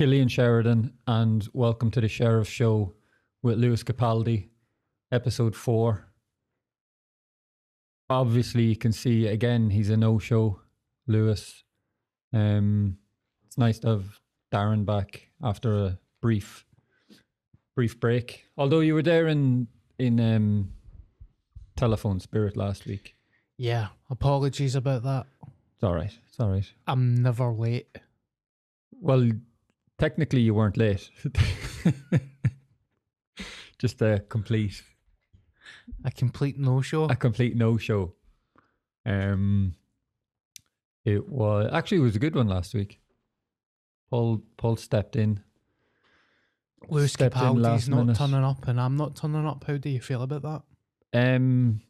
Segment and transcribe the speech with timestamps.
[0.00, 2.94] Killian Sheridan, and welcome to the Sheriff Show
[3.42, 4.48] with Lewis Capaldi,
[5.12, 6.06] episode four.
[8.08, 10.58] Obviously, you can see again he's a no-show,
[11.06, 11.64] Lewis.
[12.32, 12.96] Um,
[13.44, 14.20] it's nice to have
[14.50, 16.64] Darren back after a brief,
[17.76, 18.46] brief break.
[18.56, 20.72] Although you were there in in um,
[21.76, 23.16] telephone spirit last week.
[23.58, 25.26] Yeah, apologies about that.
[25.74, 26.16] It's all right.
[26.26, 26.72] It's all right.
[26.86, 27.98] I'm never late.
[28.92, 29.30] Well,
[30.00, 31.08] technically, you weren't late.
[33.78, 34.82] Just a complete,
[36.04, 37.04] A complete no show.
[37.04, 38.12] a complete no-show.
[39.06, 39.74] Um,
[41.04, 43.00] it was actually it was a good one last week.
[44.10, 45.40] Paul Paul stepped in.
[46.90, 48.16] Lewis stepped in Capaldi's not minute.
[48.18, 49.64] turning up, and I'm not turning up.
[49.66, 50.62] How do you feel about that?
[51.36, 51.80] Um,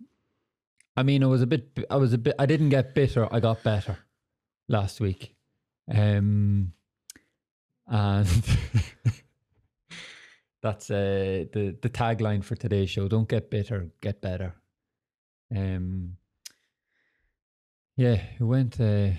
[0.97, 1.77] I mean, I was a bit.
[1.91, 2.37] I was a bit.
[2.39, 3.27] I didn't get bitter.
[3.35, 3.99] I got better
[4.69, 5.35] last week.
[5.93, 6.73] Um,
[7.91, 8.27] and
[10.63, 13.09] that's uh the the tagline for today's show.
[13.09, 14.55] Don't get bitter, get better.
[15.55, 16.17] Um,
[17.97, 18.81] yeah, it went.
[18.81, 19.11] Uh,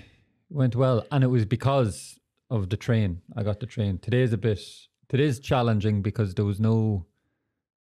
[0.50, 2.18] went well, and it was because
[2.50, 3.22] of the train.
[3.36, 3.98] I got the train.
[3.98, 4.60] Today's a bit.
[5.08, 7.06] Today's challenging because there was no,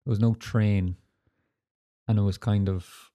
[0.06, 0.96] there was no train
[2.08, 3.12] and it was kind of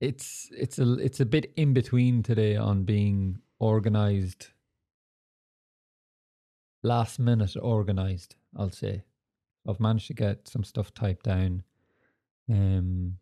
[0.00, 4.48] it's it's a it's a bit in between today on being organized
[6.82, 9.02] last minute organized i'll say
[9.68, 11.62] i've managed to get some stuff typed down
[12.50, 13.16] um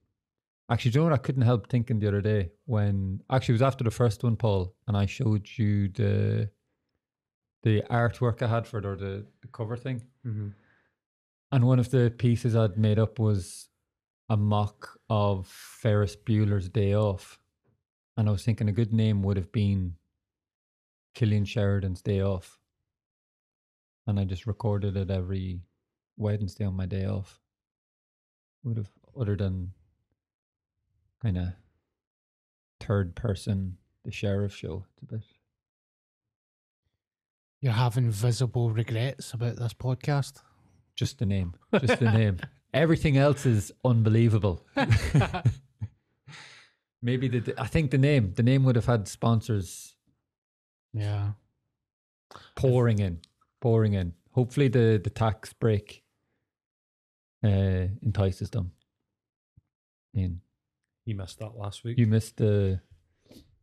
[0.70, 3.56] actually do you know what i couldn't help thinking the other day when actually it
[3.60, 6.48] was after the first one paul and i showed you the
[7.64, 10.48] the artwork i had for it or the, the cover thing Mm-hmm.
[11.52, 13.68] and one of the pieces I'd made up was
[14.28, 17.38] a mock of Ferris Bueller's Day Off.
[18.18, 19.94] And I was thinking a good name would have been
[21.14, 22.58] Killian Sheridan's Day Off.
[24.08, 25.60] And I just recorded it every
[26.16, 27.38] Wednesday on my day off.
[28.64, 28.88] Would have,
[29.18, 29.72] other than
[31.22, 31.48] kind of
[32.80, 33.76] third person,
[34.06, 34.86] the sheriff show.
[34.94, 35.24] It's a bit.
[37.60, 40.40] You're having visible regrets about this podcast.
[40.96, 41.52] Just the name.
[41.78, 42.38] Just the name.
[42.72, 44.64] Everything else is unbelievable.
[47.02, 49.96] Maybe the I think the name the name would have had sponsors
[50.94, 51.32] Yeah.
[52.56, 53.20] pouring in,
[53.60, 54.12] pouring in.
[54.32, 56.02] Hopefully the the tax break
[57.44, 58.72] uh, entices them.
[60.14, 60.40] In
[61.04, 61.98] You missed that last week.
[61.98, 62.80] you missed the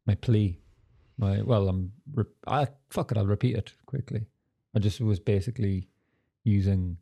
[0.06, 0.60] my plea.
[1.18, 3.18] My well, I'm re- I fuck it.
[3.18, 4.28] I'll repeat it quickly.
[4.76, 5.90] I just was basically
[6.44, 6.98] using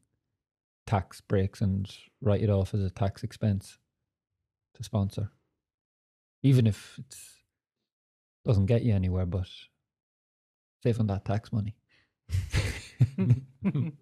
[0.85, 1.89] tax breaks and
[2.21, 3.79] write it off as a tax expense
[4.75, 5.31] to sponsor,
[6.43, 7.15] even if it
[8.45, 9.25] doesn't get you anywhere.
[9.25, 9.47] But
[10.83, 11.75] save on that tax money.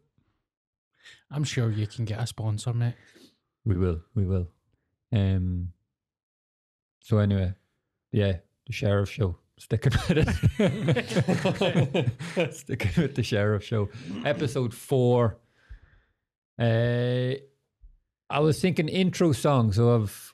[1.32, 2.96] I'm sure you can get a sponsor, mate.
[3.66, 4.02] We will.
[4.16, 4.48] We will.
[5.14, 5.70] Um.
[7.02, 7.54] So anyway,
[8.12, 8.38] yeah,
[8.68, 9.38] the sheriff show.
[9.58, 10.28] Sticking with
[10.60, 12.54] it.
[12.54, 13.90] Sticking with the sheriff show.
[14.26, 15.38] Episode four.
[16.58, 17.34] Uh,
[18.30, 19.76] I was thinking intro songs.
[19.76, 20.34] So I've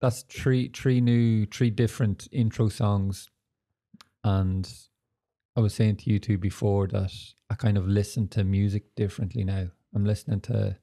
[0.00, 3.28] that's three three new three different intro songs,
[4.24, 4.68] and
[5.56, 7.14] I was saying to you two before that
[7.48, 9.68] I kind of listen to music differently now.
[9.94, 10.76] I'm listening to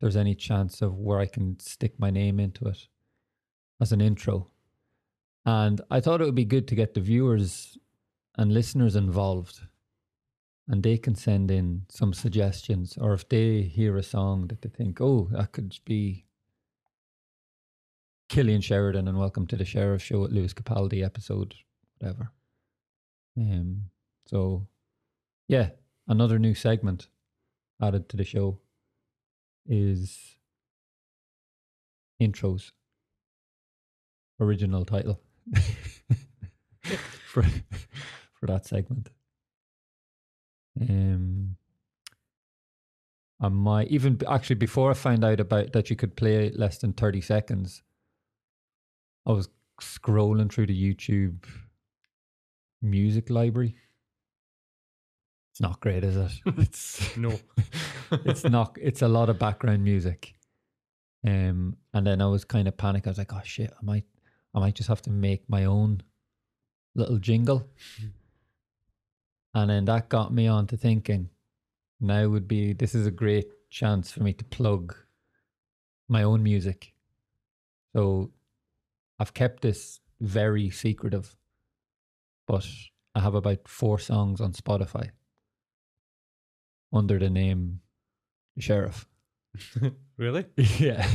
[0.00, 2.88] there's any chance of where I can stick my name into it
[3.80, 4.50] as an intro.
[5.46, 7.78] And I thought it would be good to get the viewers
[8.36, 9.60] and listeners involved.
[10.66, 14.70] And they can send in some suggestions, or if they hear a song that they
[14.70, 16.24] think, oh, that could be
[18.28, 21.54] Killian Sheridan and welcome to the Sheriff Show at Lewis Capaldi episode,
[21.98, 22.32] whatever.
[23.36, 23.84] Um,
[24.26, 24.66] so,
[25.48, 25.70] yeah,
[26.06, 27.08] another new segment
[27.80, 28.58] added to the show
[29.66, 30.36] is
[32.20, 32.72] intros.
[34.40, 35.20] Original title
[37.26, 37.44] for
[38.32, 39.10] for that segment.
[40.80, 41.56] Um,
[43.40, 46.92] I might even actually before I found out about that you could play less than
[46.92, 47.82] thirty seconds.
[49.26, 49.48] I was
[49.80, 51.44] scrolling through the YouTube
[52.82, 53.76] music library.
[55.52, 56.32] It's not great, is it?
[56.58, 57.38] It's No.
[58.24, 60.34] it's not it's a lot of background music
[61.26, 64.04] um and then i was kind of panicked i was like oh shit i might
[64.54, 66.02] i might just have to make my own
[66.94, 67.66] little jingle
[69.54, 71.28] and then that got me on to thinking
[72.00, 74.94] now would be this is a great chance for me to plug
[76.08, 76.92] my own music
[77.94, 78.30] so
[79.18, 81.34] i've kept this very secretive
[82.46, 82.66] but
[83.14, 85.10] i have about four songs on spotify
[86.92, 87.80] under the name
[88.58, 89.06] Sheriff.
[90.18, 90.44] Really?
[90.78, 91.06] Yeah.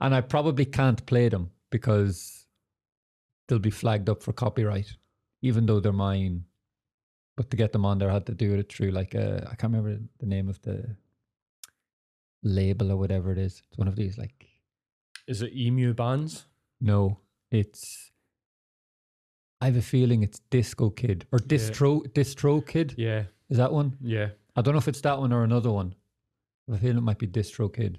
[0.00, 2.46] and I probably can't play them because
[3.46, 4.96] they'll be flagged up for copyright,
[5.40, 6.44] even though they're mine.
[7.36, 9.54] But to get them on there, I had to do it through like a, I
[9.54, 10.96] can't remember the name of the
[12.42, 13.62] label or whatever it is.
[13.68, 14.48] It's one of these like,
[15.26, 16.44] Is it EmuBands?
[16.80, 17.18] no,
[17.50, 18.10] it's,
[19.62, 21.38] I have a feeling it's Disco Kid or.
[21.38, 22.94] Distro, DistroKid.
[22.96, 23.96] Yeah, Is that one?
[24.00, 24.30] yeah.
[24.56, 25.94] I don't know if it's that one or another one.
[26.70, 27.96] I feel it might be DistroKid,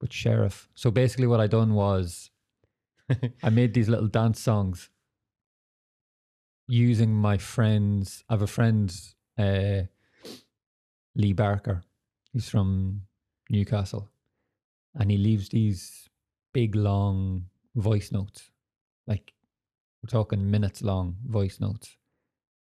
[0.00, 0.70] but Sheriff.
[0.74, 2.30] So basically, what I done was
[3.42, 4.88] I made these little dance songs
[6.68, 8.24] using my friends.
[8.30, 8.90] I have a friend,
[9.38, 9.82] uh,
[11.14, 11.82] Lee Barker.
[12.32, 13.02] He's from
[13.50, 14.08] Newcastle,
[14.94, 16.08] and he leaves these
[16.54, 18.50] big long voice notes,
[19.06, 19.34] like
[20.02, 21.96] we're talking minutes long voice notes,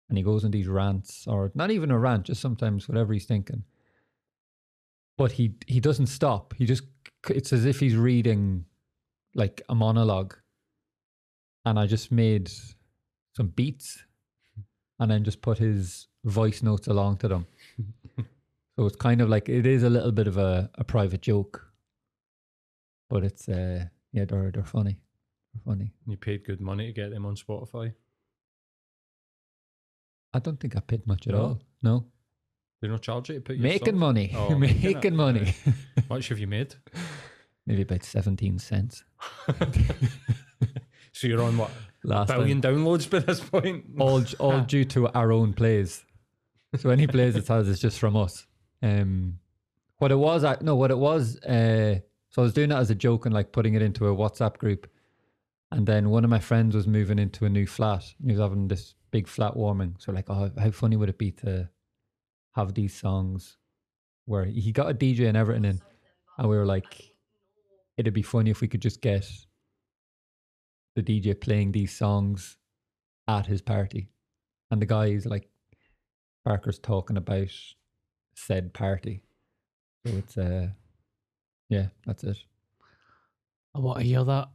[0.08, 3.26] and he goes in these rants, or not even a rant, just sometimes whatever he's
[3.26, 3.64] thinking.
[5.16, 6.54] But he he doesn't stop.
[6.54, 6.84] He just
[7.28, 8.64] it's as if he's reading
[9.34, 10.34] like a monologue
[11.64, 12.50] and I just made
[13.36, 14.04] some beats
[14.98, 17.46] and then just put his voice notes along to them.
[18.76, 21.64] so it's kind of like it is a little bit of a, a private joke.
[23.10, 24.98] But it's uh yeah, they're they're funny.
[25.64, 25.92] Funny.
[26.06, 27.92] You paid good money to get them on Spotify.
[30.34, 31.40] I don't think I paid much at No?
[31.40, 31.60] all.
[31.82, 32.06] No.
[32.80, 34.32] They don't charge you to put your Making songs- money.
[34.36, 35.12] Oh, making it.
[35.12, 35.54] money.
[35.96, 36.74] How much have you made?
[37.66, 39.04] Maybe about seventeen cents.
[41.12, 41.70] so you're on what?
[42.04, 42.38] Last time.
[42.38, 43.84] billion downloads by this point?
[43.98, 46.04] all all due to our own plays.
[46.76, 48.46] So any plays it has is just from us.
[48.82, 49.38] Um,
[49.98, 51.36] what it was, I no, what it was.
[51.42, 51.98] Uh,
[52.30, 54.58] so I was doing that as a joke and like putting it into a WhatsApp
[54.58, 54.88] group,
[55.70, 58.04] and then one of my friends was moving into a new flat.
[58.24, 59.96] He was having this big flat warming.
[59.98, 61.68] So like, oh, how funny would it be to
[62.54, 63.58] have these songs
[64.24, 65.80] where he got a DJ and everything in,
[66.38, 67.12] and we were like,
[67.96, 69.26] it'd be funny if we could just get
[70.94, 72.56] the DJ playing these songs
[73.26, 74.10] at his party.
[74.70, 75.48] And the guy is like,
[76.44, 77.48] Barker's talking about
[78.34, 79.22] said party.
[80.06, 80.68] So it's, uh,
[81.68, 82.38] yeah, that's it.
[83.74, 84.48] I want to hear that.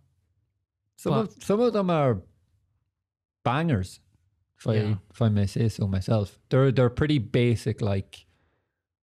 [0.98, 2.22] Some, of, some of them are
[3.44, 4.00] bangers,
[4.60, 4.96] if, I, Yeah.
[5.12, 6.38] if I may say so myself.
[6.50, 8.26] They're, they're pretty basic, like,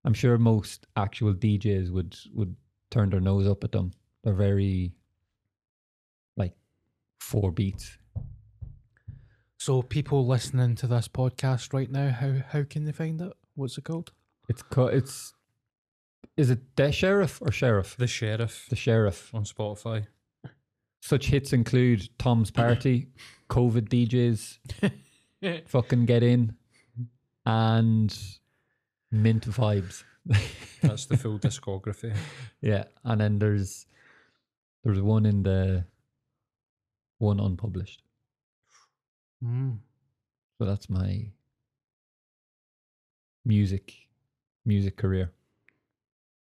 [0.06, 2.56] I'm sure most actual DJs would, would
[2.90, 3.92] turn their nose up at them.
[4.24, 4.94] They're very,
[6.38, 6.54] like,
[7.20, 7.98] four beats.
[9.58, 13.34] So people listening to this podcast right now, how how can they find it?
[13.56, 14.14] What's it called?
[14.48, 15.34] It's, called it's,
[16.38, 17.98] is it The Sheriff or Sheriff?
[17.98, 19.36] The Sheriff The Sheriff.
[19.36, 20.08] on Spotify.
[21.02, 23.08] Such hits include Tom's Party,
[23.50, 26.56] COVID DJs, fucking get in,
[27.46, 28.18] and
[29.12, 30.04] Mint Vibes.
[30.82, 32.16] That's the full discography.
[32.62, 33.86] yeah, and then there's
[34.84, 35.86] there's one in the
[37.18, 38.04] one unpublished.
[39.44, 39.80] Mm.
[40.58, 41.28] So that's my
[43.46, 43.94] music
[44.66, 45.32] music career.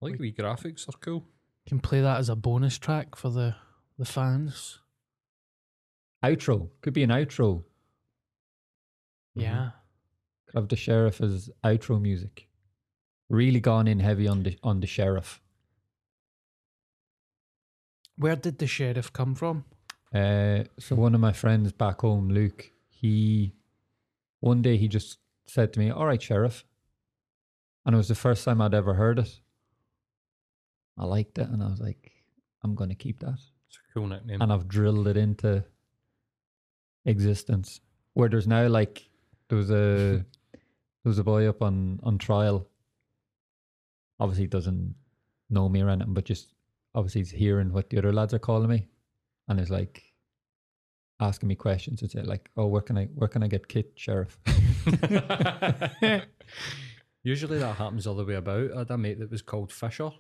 [0.02, 1.24] I like the wee graphics are cool.
[1.68, 3.56] Can play that as a bonus track for the
[3.98, 4.80] the fans.
[6.24, 7.64] Outro could be an outro.
[9.36, 9.72] Yeah.
[10.48, 12.48] Could have the sheriff as outro music.
[13.30, 15.42] Really gone in heavy on the on the sheriff.
[18.18, 19.66] Where did the sheriff come from?
[20.14, 23.54] Uh, so one of my friends back home, Luke, he
[24.40, 26.66] one day he just said to me, "All right, sheriff,"
[27.86, 29.40] and it was the first time I'd ever heard it.
[30.98, 32.12] I liked it, and I was like,
[32.64, 33.40] "I'm going to keep that,"
[33.90, 34.42] A cool nickname.
[34.42, 35.64] and I've drilled it into
[37.06, 37.82] existence.
[38.14, 39.08] Where there's now like
[39.50, 42.68] there was a there was a boy up on on trial.
[44.20, 44.96] Obviously, doesn't
[45.50, 46.54] know me or anything, but just
[46.96, 48.88] obviously he's hearing what the other lads are calling me,
[49.48, 50.02] and is like
[51.20, 52.02] asking me questions.
[52.02, 54.40] It's like, "Oh, where can I where can I get kit, sheriff?"
[57.24, 58.72] Usually that happens all the way about.
[58.74, 60.12] I had a mate that was called Fisher,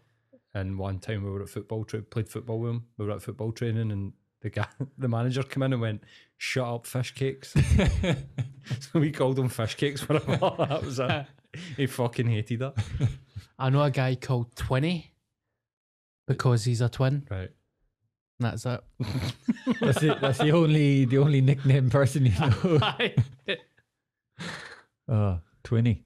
[0.60, 2.86] and one time we were at football, tra- played football with him.
[2.98, 6.04] We were at football training, and the guy, the manager, came in and went,
[6.38, 7.54] "Shut up, fish cakes."
[8.80, 10.56] so we called him fish cakes for a while.
[10.70, 11.26] That was it.
[11.76, 12.76] He fucking hated that.
[13.58, 15.06] I know a guy called Twinny
[16.28, 17.26] because he's a twin.
[17.30, 17.50] Right.
[18.40, 18.82] That's it.
[19.82, 20.22] that's it.
[20.22, 23.58] That's the only the only nickname person you know.
[25.10, 26.04] Oh, Twinny.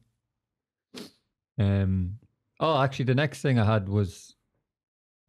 [1.58, 2.20] Um.
[2.60, 4.36] Oh, actually, the next thing I had was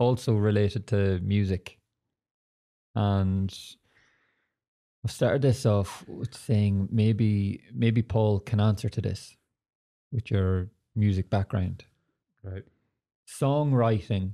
[0.03, 1.79] also related to music,
[2.95, 3.53] and
[5.05, 9.37] I've started this off with saying maybe maybe Paul can answer to this
[10.13, 11.85] with your music background.
[12.43, 12.65] Right.
[13.29, 14.33] Songwriting.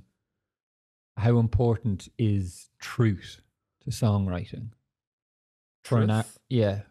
[1.17, 3.41] How important is truth
[3.83, 4.69] to songwriting?
[5.83, 6.37] For an ar- Truth?
[6.49, 6.81] yeah,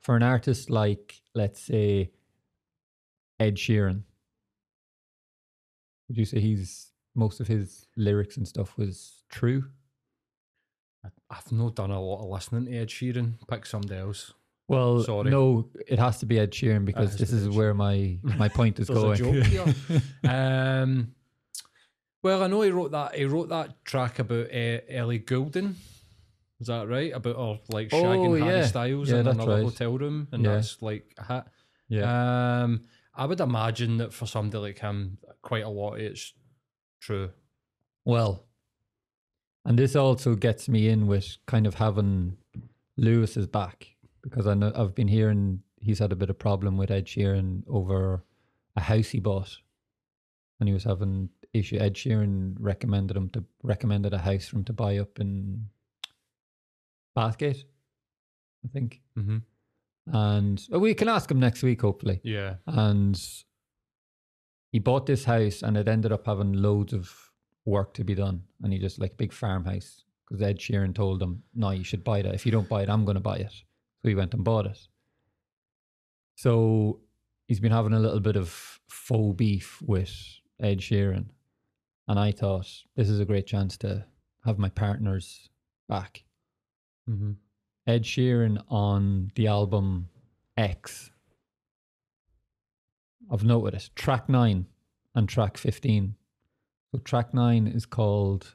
[0.00, 2.10] for an artist like let's say
[3.40, 4.02] Ed Sheeran.
[6.08, 9.64] Would you say he's most of his lyrics and stuff was true?
[11.30, 13.34] I've not done a lot of listening to Ed Sheeran.
[13.48, 14.32] Pick somebody else.
[14.66, 15.30] Well, Sorry.
[15.30, 18.88] no, it has to be Ed Sheeran because this is where my my point is
[18.88, 19.22] going.
[20.28, 21.14] um,
[22.22, 23.14] well, I know he wrote that.
[23.14, 25.76] He wrote that track about uh, Ellie Goulding.
[26.60, 27.12] Is that right?
[27.14, 28.66] About her like shagging Oh, Harry.
[28.66, 29.62] Styles Yeah, in another right.
[29.64, 30.54] hotel room, and Yeah.
[30.56, 31.44] that's like a hit.
[31.88, 32.84] yeah, Um,
[33.14, 36.34] I would imagine that for somebody like him, quite a lot it's
[37.00, 37.30] true.
[38.04, 38.44] Well,
[39.64, 42.36] and this also gets me in with kind of having
[42.96, 43.88] Lewis's back
[44.22, 47.62] because I know I've been hearing he's had a bit of problem with Ed Sheeran
[47.68, 48.24] over
[48.76, 49.58] a house he bought,
[50.58, 51.78] and he was having issue.
[51.78, 55.66] Ed Sheeran recommended him to recommended a house for him to buy up in
[57.16, 57.64] Bathgate,
[58.64, 59.38] I think, Mm-hmm.
[60.14, 62.20] and oh, we can ask him next week, hopefully.
[62.22, 62.54] Yeah.
[62.66, 63.20] and
[64.70, 67.30] he bought this house and it ended up having loads of
[67.64, 68.42] work to be done.
[68.62, 72.22] And he just like big farmhouse because ed sheeran told him no you should buy
[72.22, 72.34] that.
[72.34, 73.52] If you don't buy it i'm going to buy it.
[74.02, 74.78] So he went and bought it.
[76.36, 77.00] So
[77.46, 80.12] he's been having a little bit of faux beef with
[80.60, 81.26] ed sheeran.
[82.06, 84.04] And i thought this is a great chance to
[84.44, 85.48] have my partners
[85.88, 86.24] back.
[87.08, 87.32] Mm-hmm.
[87.86, 90.10] ed sheeran on the album
[90.58, 91.10] x
[93.30, 93.90] I've noted it.
[93.94, 94.66] Track nine
[95.14, 96.14] and track fifteen.
[96.92, 98.54] So track nine is called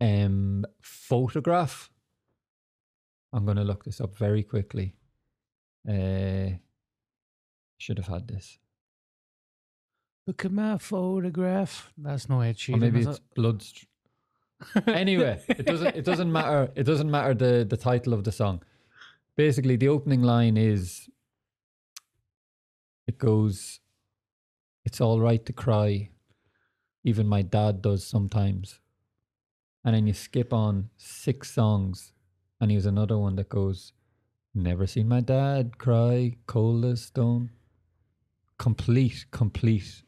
[0.00, 1.90] um photograph.
[3.32, 4.94] I'm gonna look this up very quickly.
[5.88, 6.56] Uh
[7.78, 8.58] should have had this.
[10.26, 11.92] Look at my photograph.
[11.98, 13.34] That's no Ed Or maybe it's it?
[13.34, 13.62] blood
[14.86, 18.62] anyway, it doesn't it doesn't matter it doesn't matter the the title of the song.
[19.36, 21.08] Basically the opening line is
[23.18, 23.80] goes
[24.86, 26.10] it's all right to cry.
[27.02, 28.78] Even my dad does sometimes.
[29.84, 32.12] And then you skip on six songs
[32.60, 33.92] and here's another one that goes
[34.54, 37.50] never seen my dad cry cold as stone.
[38.58, 40.02] Complete complete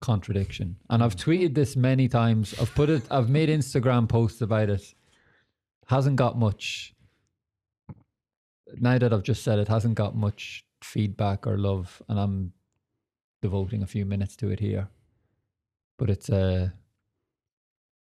[0.00, 0.76] contradiction.
[0.90, 1.30] And i've hmm.
[1.30, 2.54] tweeted this many times.
[2.60, 4.94] I've put it i've made instagram posts about it.
[5.86, 6.92] Hasn't got much.
[8.76, 12.52] Now that i've just said it hasn't got much feedback or love and i'm
[13.42, 14.88] devoting a few minutes to it here
[15.98, 16.72] but it's a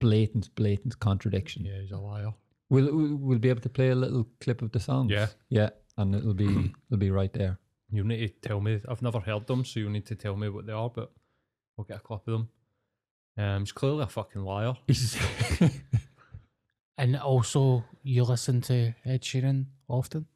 [0.00, 2.34] blatant blatant contradiction Yeah, he's a liar.
[2.70, 5.28] we'll we'll we'll be able to play a little clip of the songs Yeah.
[5.48, 6.46] yeah and it'll be
[6.90, 7.58] it'll be right there
[7.90, 8.80] You'll need to tell me.
[8.88, 10.90] I've never heard them, so you'll need to tell me what they are.
[10.90, 11.12] But
[11.78, 12.48] I'll get a clip of them.
[13.38, 14.74] Um, he's clearly a fucking liar.
[16.98, 20.26] And also, you listen to Ed Sheeran often?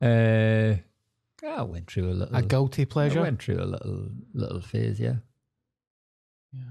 [0.00, 0.74] uh
[1.44, 3.20] i went through a little A guilty pleasure.
[3.20, 5.16] I went through a little little phase, yeah.
[6.52, 6.62] Yeah.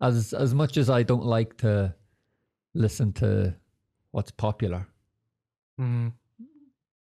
[0.00, 1.94] As as much as I don't like to
[2.74, 3.54] listen to
[4.10, 4.86] what's popular,
[5.80, 6.12] Mm.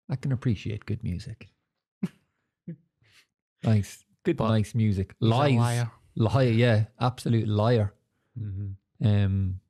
[0.09, 1.49] I can appreciate good music.
[3.65, 5.15] nice, good, But nice music.
[5.21, 5.91] Lies, liar.
[6.17, 7.93] liar, yeah, absolute liar.
[8.39, 9.07] Mm-hmm.
[9.07, 9.61] Um,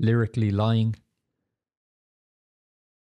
[0.00, 0.96] lyrically lying.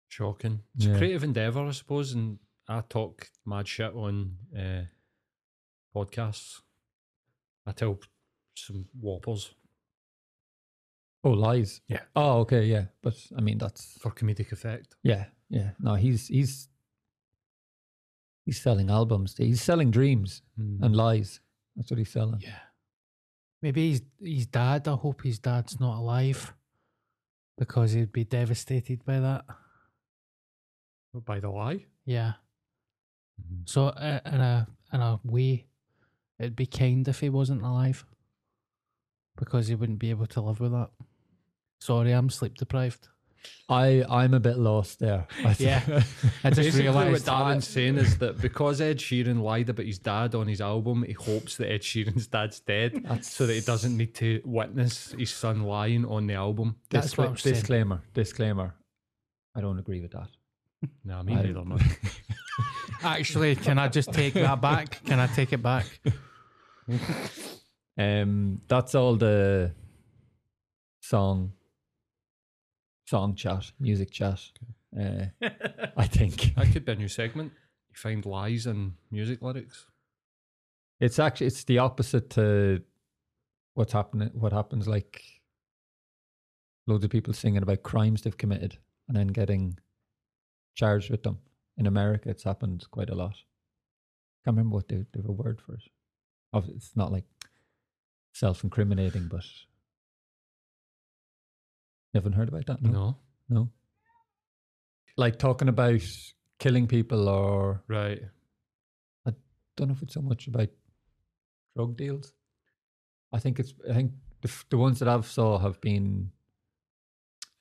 [0.08, 0.60] Shocking.
[0.76, 2.38] It's a creative endeavour, I suppose, and
[2.70, 4.82] I talk mad shit on uh,
[5.94, 6.60] podcasts.
[7.66, 7.98] I tell
[8.54, 9.54] some whoppers
[11.22, 11.82] Oh, lies.
[11.88, 12.00] Yeah.
[12.16, 12.84] Oh, okay, yeah.
[13.02, 14.94] But I mean, that's for comedic effect.
[15.02, 15.72] yeah, yeah.
[15.78, 16.68] No, he's he's
[18.46, 19.36] he's selling albums.
[19.36, 20.82] He's selling dreams Mm.
[20.82, 21.40] and lies.
[21.76, 22.40] That's what he's selling.
[22.40, 22.58] Yeah.
[23.62, 26.54] Maybe his, his dad, I hope his dad's not alive
[27.58, 29.44] because he'd be devastated by that.
[31.26, 31.84] By the lie.
[32.06, 32.32] Yeah.
[33.40, 33.68] Mhm.
[33.68, 35.66] So, uh, in, a, in a way,
[36.38, 38.04] it'd be kind if he wasn't alive
[39.36, 40.90] because he wouldn't be able to live with that.
[41.80, 43.08] Sorry, I'm sleep deprived.
[43.70, 45.26] I I'm a bit lost there.
[45.44, 45.80] I th- Yeah.
[46.44, 49.98] I just Basically, realised what Darren's saying is that because Ed Sheeran lied about his
[49.98, 53.96] dad on his album, he hopes that Ed Sheeran's dad's dead, so that he doesn't
[53.96, 56.76] need to witness his son lying on the album.
[56.90, 57.54] That's what I'm saying.
[57.54, 58.02] disclaimer.
[58.12, 58.74] Disclaimer.
[59.54, 60.28] I don't agree with that.
[61.04, 61.80] Nah, me I- neither, man.
[63.02, 65.02] Actually, can I just take that back?
[65.04, 65.86] Can I take it back?
[67.98, 69.72] Um, that's all the
[71.00, 71.52] song,
[73.06, 74.40] song chat, music chat.
[74.98, 75.26] Uh,
[75.96, 76.54] I think.
[76.56, 77.52] That could be a new segment.
[77.90, 79.86] You find lies in music lyrics.
[80.98, 82.82] It's actually it's the opposite to
[83.74, 84.30] what's happening.
[84.32, 85.22] What happens like
[86.86, 89.78] loads of people singing about crimes they've committed and then getting
[90.74, 91.38] charged with them.
[91.76, 93.34] In America, it's happened quite a lot.
[94.44, 95.82] Can't remember what they, they have a word for it.
[96.52, 97.24] Of it's not like
[98.32, 99.44] self-incriminating, but
[102.12, 102.82] you haven't heard about that?
[102.82, 103.16] No.
[103.48, 103.70] no.
[105.16, 106.02] Like talking about
[106.58, 108.20] killing people or Right.
[109.26, 109.32] I
[109.76, 110.68] don't know if it's so much about
[111.76, 112.32] drug deals.
[113.32, 116.32] I think it's I think the the ones that I've saw have been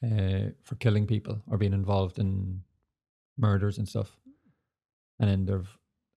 [0.04, 2.64] uh, for killing people or being involved in
[3.40, 4.16] murders and stuff,
[5.20, 5.64] and then they're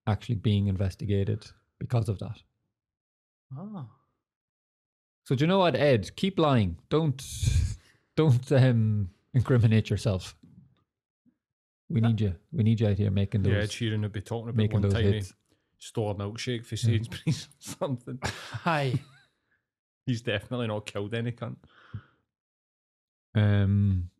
[0.06, 1.46] actually being investigated
[1.78, 2.38] because of that.
[3.56, 3.86] Oh.
[5.24, 6.14] So do you know what, Ed?
[6.16, 6.76] Keep lying.
[6.90, 7.22] Don't
[8.16, 10.36] don't um, incriminate yourself.
[11.88, 12.34] We need you.
[12.52, 14.80] We need you out here making those Yeah, Ed Sheeran would be talking about making
[14.80, 15.34] one those he hits.
[15.78, 18.18] stole a milkshake for Sainsbury's or something.
[18.24, 18.94] Hi.
[20.06, 21.56] He's definitely not killed any cunt.
[23.34, 24.10] Um.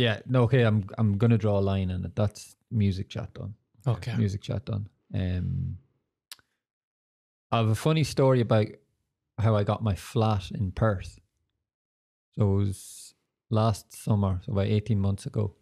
[0.00, 0.20] Yeah.
[0.26, 0.42] No.
[0.44, 0.62] Okay.
[0.62, 0.84] I'm.
[0.98, 2.14] I'm gonna draw a line in it.
[2.16, 3.54] That's music chat done.
[3.86, 4.14] Okay.
[4.16, 4.88] Music chat done.
[5.14, 5.78] Um.
[7.52, 8.66] I have a funny story about
[9.38, 11.18] how I got my flat in Perth.
[12.36, 13.14] So it was
[13.50, 15.54] last summer, so about eighteen months ago.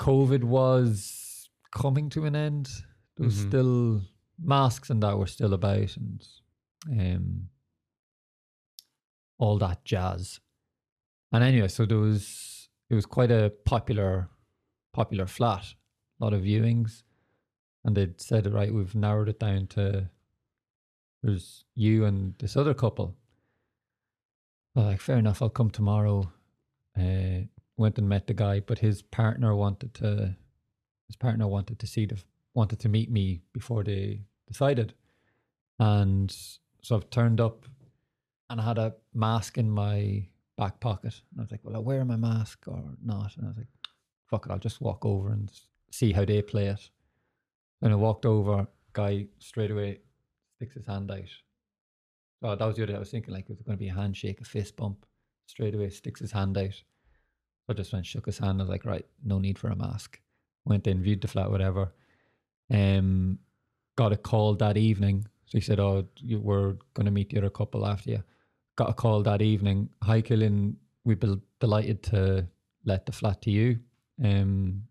[0.00, 2.68] COVID was coming to an end.
[3.16, 3.48] There was Mhm.
[3.48, 4.02] still
[4.38, 6.24] masks and that were still about, and
[6.90, 7.48] um,
[9.38, 10.40] all that jazz.
[11.32, 12.57] And anyway, so there was
[12.90, 14.28] it was quite a popular
[14.92, 15.64] popular flat,
[16.20, 17.02] a lot of viewings,
[17.84, 20.08] and they'd said, right, we've narrowed it down to
[21.22, 23.16] there's you and this other couple.
[24.76, 26.32] I was like, fair enough, I'll come tomorrow.
[26.98, 30.36] Uh, went and met the guy, but his partner wanted to
[31.06, 32.22] his partner wanted to see the
[32.54, 34.94] wanted to meet me before they decided.
[35.78, 36.34] And
[36.82, 37.66] so I've turned up
[38.50, 40.26] and I had a mask in my
[40.58, 41.22] back pocket.
[41.30, 43.36] And I was like, Well, I wear my mask or not?
[43.36, 43.68] And I was like,
[44.28, 45.50] fuck it, I'll just walk over and
[45.90, 46.90] see how they play it.
[47.80, 50.00] And I walked over, guy straight away
[50.56, 51.30] sticks his hand out.
[52.42, 54.40] Oh, that was the other I was thinking like was it gonna be a handshake,
[54.40, 55.06] a fist bump?
[55.46, 56.82] Straight away sticks his hand out.
[57.68, 58.60] I just went shook his hand.
[58.60, 60.20] I was like, right, no need for a mask.
[60.64, 61.92] Went in, viewed the flat, whatever.
[62.70, 63.38] Um
[63.96, 65.26] got a call that evening.
[65.46, 68.22] So he said, Oh, you were gonna meet the other couple after you.
[68.78, 69.88] Got a call that evening.
[70.04, 72.46] Hi Killian, we'd be delighted to
[72.84, 73.80] let the flat to you.
[74.22, 74.84] Um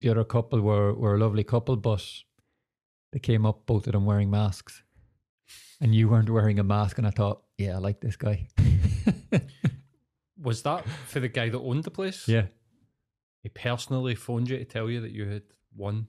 [0.00, 2.04] the other couple were were a lovely couple, but
[3.12, 4.82] they came up both of them wearing masks.
[5.80, 8.48] And you weren't wearing a mask and I thought, Yeah, I like this guy.
[10.42, 12.26] Was that for the guy that owned the place?
[12.26, 12.46] yeah.
[13.44, 15.42] He personally phoned you to tell you that you had
[15.76, 16.08] won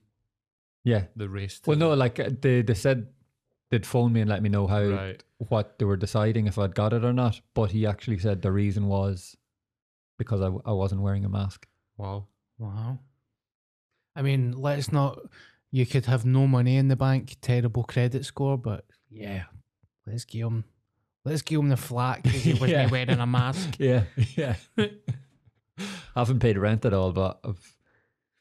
[0.84, 1.04] Yeah.
[1.15, 1.60] the race.
[1.60, 3.10] to Well, the- no, like uh, they they said
[3.69, 5.23] they'd phone me and let me know how Right.
[5.38, 7.41] what they were deciding if I'd got it or not.
[7.53, 9.36] But he actually said the reason was
[10.17, 11.67] because I, I wasn't wearing a mask.
[11.97, 12.27] Wow.
[12.58, 12.99] Wow.
[14.15, 15.19] I mean, let's not.
[15.71, 19.43] You could have no money in the bank, terrible credit score, but yeah,
[20.08, 20.63] let's give him.
[21.25, 22.89] Let's give him the flat because he wasn't Yeah.
[22.89, 23.75] wearing a mask.
[23.79, 24.03] Yeah,
[24.36, 24.55] yeah.
[24.77, 27.75] I haven't paid rent at all, but I've,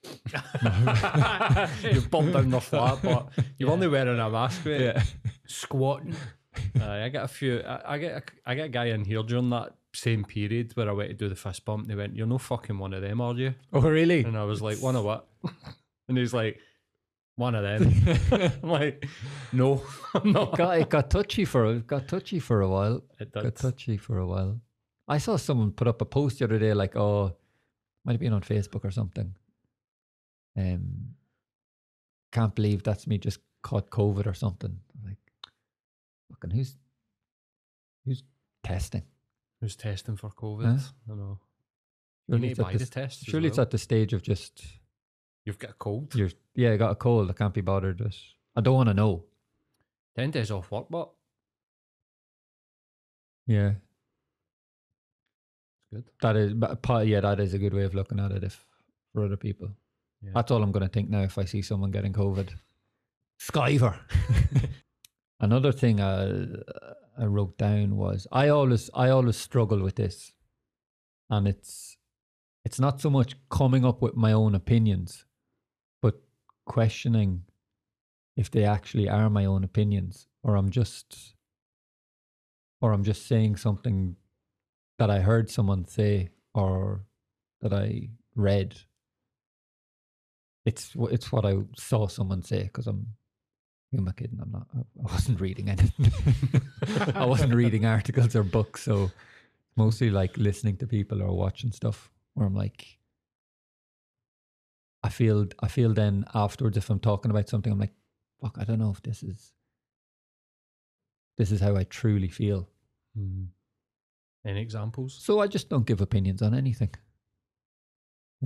[1.82, 4.80] you bumped down the flat, but you're only wearing a mask, mate.
[4.80, 5.02] yeah,
[5.46, 6.14] Squatting.
[6.80, 7.60] Aye, I get a few.
[7.60, 10.88] I, I get a, I get a guy in here during that same period where
[10.88, 11.82] I went to do the fist bump.
[11.82, 14.24] And they went, "You're no fucking one of them, are you?" Oh, really?
[14.24, 15.26] And I was like, "One of what?"
[16.08, 16.58] and he's like,
[17.36, 19.06] "One of them." I'm like,
[19.52, 19.82] "No,
[20.14, 23.02] I'm not." got it got touchy for it got touchy for a while.
[23.20, 24.60] It Got touchy for a while.
[25.06, 27.34] I saw someone put up a post the other day, like, oh,
[28.04, 29.34] might have been on Facebook or something.
[30.58, 31.14] Um,
[32.32, 34.78] can't believe that's me just caught COVID or something.
[35.04, 35.18] Like,
[36.30, 36.76] fucking who's
[38.04, 38.22] who's
[38.64, 39.02] testing?
[39.60, 40.64] Who's testing for COVID?
[40.64, 40.70] Huh?
[41.04, 41.38] I don't know.
[42.26, 43.24] You Surely need it's to at buy the the test.
[43.26, 44.62] Surely it's at the stage of just
[45.46, 46.14] You've got a cold.
[46.14, 47.30] you're yeah, I got a cold.
[47.30, 48.16] I can't be bothered with.
[48.56, 49.24] I don't want to know.
[50.16, 51.10] Ten days off work, but
[53.46, 53.72] Yeah,
[55.92, 56.04] it's good.
[56.20, 56.52] that is.
[56.54, 58.44] But part yeah, that is a good way of looking at it.
[58.44, 58.62] If
[59.14, 59.70] for other people,
[60.22, 60.32] Yeah.
[60.34, 61.22] that's all I'm going to think now.
[61.22, 62.50] If I see someone getting COVID,
[63.40, 63.98] Skyver.
[65.40, 66.46] Another thing I
[67.16, 70.32] I wrote down was I always I always struggle with this,
[71.30, 71.96] and it's
[72.64, 75.24] it's not so much coming up with my own opinions,
[76.02, 76.20] but
[76.66, 77.44] questioning
[78.36, 81.34] if they actually are my own opinions, or I'm just
[82.80, 84.16] or I'm just saying something
[84.98, 87.04] that I heard someone say or
[87.60, 88.76] that I read.
[90.68, 90.84] It's
[91.16, 93.06] it's what I saw someone say because I'm
[93.90, 94.38] Who am I kidding?
[94.42, 94.66] I'm not.
[94.76, 96.12] I wasn't reading anything.
[97.14, 99.10] I wasn't reading articles or books, so
[99.78, 102.98] mostly like listening to people or watching stuff where I'm like,
[105.02, 107.94] I feel, I feel then afterwards if I'm talking about something, I'm like,
[108.42, 109.52] fuck, I don't know if this is,
[111.38, 112.68] this is how I truly feel.
[113.16, 113.46] Mm.
[114.44, 115.18] Any examples?
[115.22, 116.90] So I just don't give opinions on anything.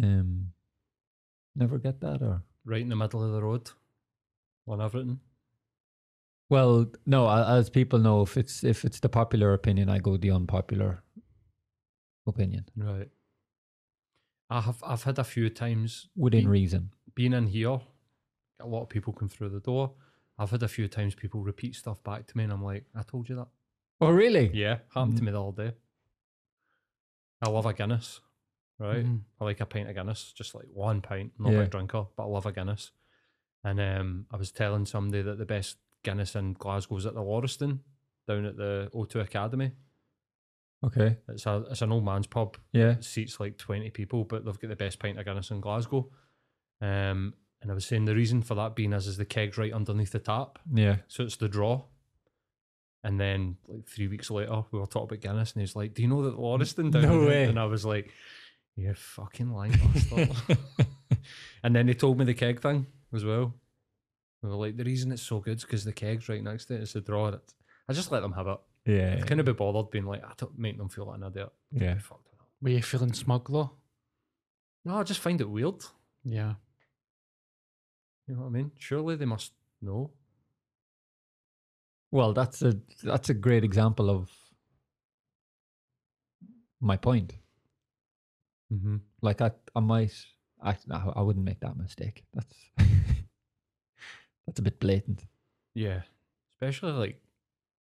[0.02, 0.52] Um,
[1.54, 2.42] never get that or.
[2.64, 3.70] Right in the middle of the road
[4.68, 5.18] on everything.
[6.48, 10.30] Well, no, as people know, if it's if it's the popular opinion, I go the
[10.30, 11.02] unpopular
[12.26, 13.08] opinion Right.
[14.50, 16.90] I have I've had a few times within Be- reason.
[17.14, 17.80] being in here,
[18.60, 19.94] a lot of people come through the door.
[20.38, 23.02] I've had a few times people repeat stuff back to me, and I'm like, I
[23.02, 23.48] told you that.
[24.00, 24.50] Oh, really?
[24.54, 25.26] Yeah, happened to Mm.
[25.26, 25.76] me the other day.
[27.40, 28.20] I love a Guinness,
[28.82, 29.04] right?
[29.04, 29.20] Mhm.
[29.40, 31.32] I like a pint of Guinness, just like one pint.
[31.38, 31.62] I'm not a Yeah.
[31.62, 32.90] big drinker, but I love a Guinness.
[33.64, 37.20] And um, I was telling somebody that the best Guinness in Glasgow is at the
[37.22, 37.80] Laurieston,
[38.26, 39.72] down at the O2 Academy.
[40.84, 41.16] Okay.
[41.28, 42.56] It's a it's an old man's pub.
[42.72, 42.92] Yeah.
[42.92, 46.10] It seats like twenty people, but they've got the best pint of Guinness in Glasgow.
[46.80, 49.72] Um, and I was saying the reason for that being is is the keg's right
[49.72, 50.96] underneath the tap, Yeah.
[51.06, 51.84] so it's the draw.
[53.04, 56.02] And then like three weeks later, we were talking about Guinness, and he's like, "Do
[56.02, 57.44] you know that Laurieston down No way.
[57.44, 58.12] And I was like,
[58.76, 60.30] "You fucking lying bastard."
[61.62, 63.54] and then they told me the keg thing as well.
[64.42, 66.74] They were like, "The reason it's so good is because the keg's right next to
[66.74, 66.82] it.
[66.82, 67.54] It's a draw." It.
[67.88, 68.58] I just let them have it.
[68.86, 69.18] yeah.
[69.18, 71.50] I couldn't be bothered being like, I don't make them feel like an idiot.
[71.72, 71.98] Yeah.
[71.98, 72.46] Fucked with that.
[72.62, 73.72] Were you feeling smug though?
[74.84, 75.84] No, I just find it weird.
[76.24, 76.54] Yeah.
[78.26, 78.70] You know what I mean?
[78.78, 80.12] Surely they must know.
[82.10, 84.30] Well, that's a that's a great example of
[86.80, 87.34] my point.
[88.72, 88.96] Mm-hmm.
[89.20, 90.14] Like I, I might,
[90.62, 92.24] I, no, I wouldn't make that mistake.
[92.32, 92.54] That's
[94.46, 95.24] that's a bit blatant.
[95.74, 96.02] Yeah.
[96.52, 97.20] Especially like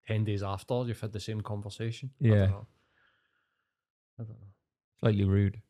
[0.08, 2.12] 10 days after you've had the same conversation.
[2.24, 2.36] I Yeah.
[2.36, 2.68] don't know.
[4.20, 4.48] I don't know.
[5.00, 5.62] Slightly rude.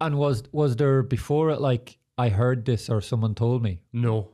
[0.00, 3.82] And was was there before it like I heard this or someone told me?
[3.92, 4.30] No.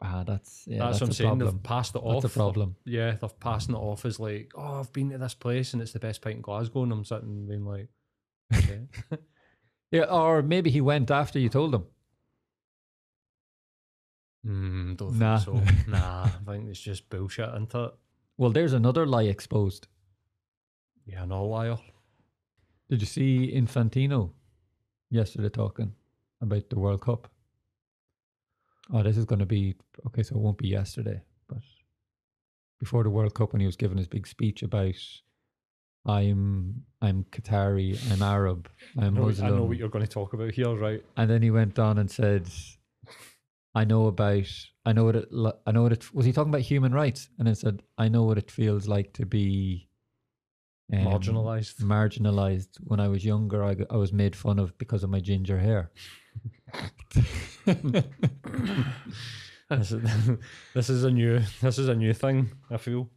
[0.00, 1.28] Ah, that's yeah, that's, that's, what I'm a saying.
[1.30, 1.54] problem.
[1.56, 2.22] They've passed it off.
[2.22, 2.76] That's a problem.
[2.84, 5.90] Yeah, they're passing it off as like, oh, I've been to this place and it's
[5.92, 6.84] the best pint in Glasgow.
[6.84, 7.88] And I'm sitting being like,
[8.54, 8.80] okay.
[9.90, 11.86] Yeah, or maybe he went after you told him.
[14.46, 15.38] mm, don't Nah.
[15.38, 15.74] think so.
[15.90, 17.90] Nah, I think it's just bullshit, isn't it?
[18.36, 19.88] Well, there's another lie exposed.
[21.06, 21.78] Yeah, no liar.
[22.90, 24.32] Did you see Infantino
[25.10, 25.94] yesterday talking
[26.40, 27.30] about the World Cup?
[28.92, 29.74] Oh, this is going to be
[30.06, 30.22] okay.
[30.22, 31.58] So it won't be yesterday, but
[32.78, 34.94] before the World Cup, when he was giving his big speech about
[36.06, 40.32] I'm I'm Qatari, I'm Arab, I I'm know, I know what you're going to talk
[40.32, 41.04] about here, right?
[41.16, 42.48] and then he went on and said,
[43.74, 44.46] "I know about
[44.86, 45.28] I know what it
[45.66, 48.24] I know what it was." He talking about human rights, and then said, "I know
[48.24, 49.88] what it feels like to be."
[50.92, 51.80] um, Marginalised.
[51.82, 53.62] marginalized when I was younger.
[53.62, 55.90] I, I was made fun of because of my ginger hair.
[59.70, 60.02] this, is,
[60.74, 62.50] this is a new this is a new thing.
[62.70, 63.10] I feel.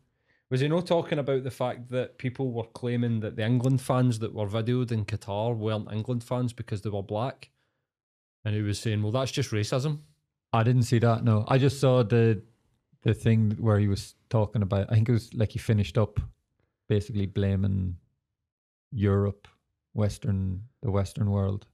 [0.51, 4.19] Was he not talking about the fact that people were claiming that the England fans
[4.19, 7.49] that were videoed in Qatar weren't England fans because they were black?
[8.43, 9.99] And he was saying, "Well, that's just racism."
[10.51, 11.23] I didn't see that.
[11.23, 12.43] No, I just saw the
[13.03, 14.91] the thing where he was talking about.
[14.91, 16.19] I think it was like he finished up,
[16.89, 17.95] basically blaming
[18.91, 19.47] Europe,
[19.93, 21.65] Western the Western world,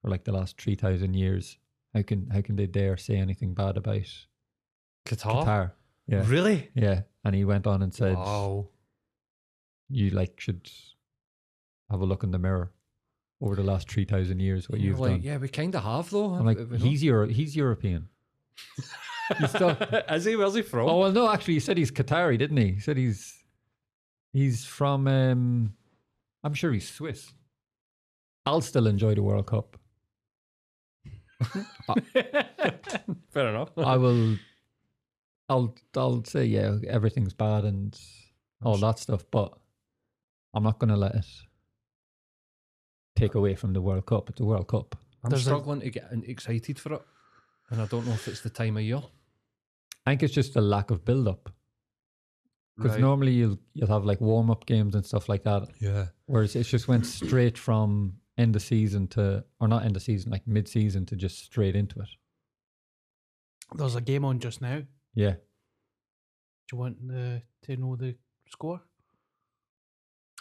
[0.00, 1.58] for like the last three thousand years.
[1.94, 4.06] How can how can they dare say anything bad about
[5.04, 5.72] Qatar, Qatar?
[6.08, 6.70] Yeah, really?
[6.74, 7.02] yeah.
[7.24, 8.68] And he went on and said, wow.
[9.90, 10.68] you like should
[11.90, 12.72] have a look in the mirror
[13.40, 15.22] over the last three thousand years what you've like, done.
[15.22, 16.34] yeah, we kind of have though.
[16.34, 18.08] I'm like, he's Euro- he's European.
[19.38, 19.70] he's still-
[20.10, 20.34] is he?
[20.36, 20.88] Where's he from?
[20.88, 22.72] oh well, no, actually, he said he's Qatari, didn't he?
[22.72, 23.34] He said he's
[24.32, 25.06] he's from.
[25.06, 25.74] um
[26.42, 27.32] I'm sure he's Swiss.
[28.46, 29.76] I'll still enjoy the World Cup.
[33.30, 33.70] Fair enough.
[33.76, 34.36] I will.
[35.48, 37.98] I'll I'll say yeah, everything's bad and
[38.62, 39.52] all that stuff, but
[40.54, 41.26] I'm not going to let it
[43.16, 44.28] take away from the World Cup.
[44.30, 44.96] It's a World Cup.
[45.24, 47.02] I'm There's a- struggling to get excited for it,
[47.70, 49.02] and I don't know if it's the time of year.
[50.06, 51.50] I think it's just a lack of build up.
[52.76, 53.00] Because Right.
[53.00, 55.68] normally you'll you'll have like warm up games and stuff like that.
[55.80, 60.02] yeah, Whereas it just went straight from end of season to or not end of
[60.02, 62.08] season, like mid season to just straight into it.
[63.74, 64.82] There's a game on just now.
[65.18, 65.34] Yeah.
[66.68, 68.14] Do you want the, to know the
[68.48, 68.80] score?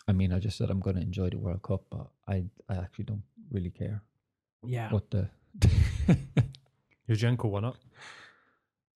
[0.07, 3.05] I mean I just said I'm gonna enjoy the World Cup, but I I actually
[3.05, 4.01] don't really care
[4.63, 4.91] Yeah.
[4.93, 5.29] what the
[7.09, 7.75] Yurchenko won it.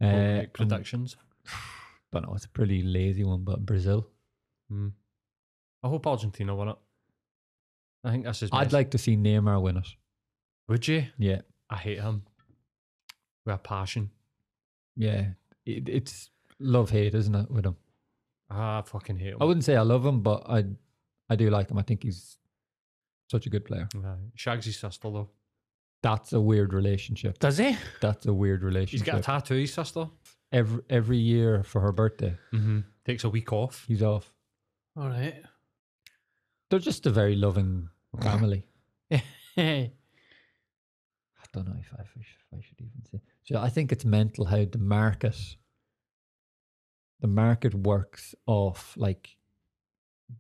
[0.02, 1.16] Uh, Or, like, um, predictions.
[2.12, 2.36] don't know.
[2.36, 4.08] It's a pretty lazy one, but Brazil.
[4.72, 4.92] Mm.
[5.84, 6.78] I hope Argentina win it.
[8.04, 8.50] I think this is.
[8.54, 8.74] I'd Messi.
[8.74, 9.88] like to see Neymar win it.
[10.70, 11.06] Would you?
[11.18, 12.24] Yeah, I hate him.
[13.46, 14.12] With a passion.
[14.96, 15.34] yeah.
[15.78, 16.30] It, it's
[16.60, 17.76] love hate, isn't it, with him?
[18.50, 19.38] Ah, I fucking hate him.
[19.42, 20.66] I wouldn't say I love him, but I,
[21.30, 21.78] I do like him.
[21.78, 22.38] I think he's
[23.30, 23.88] such a good player.
[23.96, 24.16] Aye.
[24.36, 25.30] Shags his sister though.
[26.04, 27.38] That's a weird relationship.
[27.40, 27.78] Does he?
[28.02, 29.06] That's a weird He's relationship.
[29.08, 29.56] got a tattoo.
[29.56, 30.08] His sister.
[30.52, 32.80] every every year for her birthday, Mm-hmm.
[33.06, 33.86] Takes a week off.
[33.88, 34.32] he's off.
[34.98, 35.36] All right.
[36.70, 37.90] They're just a very loving
[38.22, 38.66] family.
[39.12, 39.90] I
[41.54, 43.20] don't know if I, should, if I should even say.
[43.44, 45.36] So I think it's mental how the market,
[47.22, 49.38] the market works off like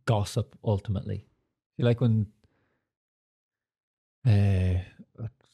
[0.06, 1.26] gossip ultimately.
[1.78, 2.28] Like when
[4.28, 4.80] uh,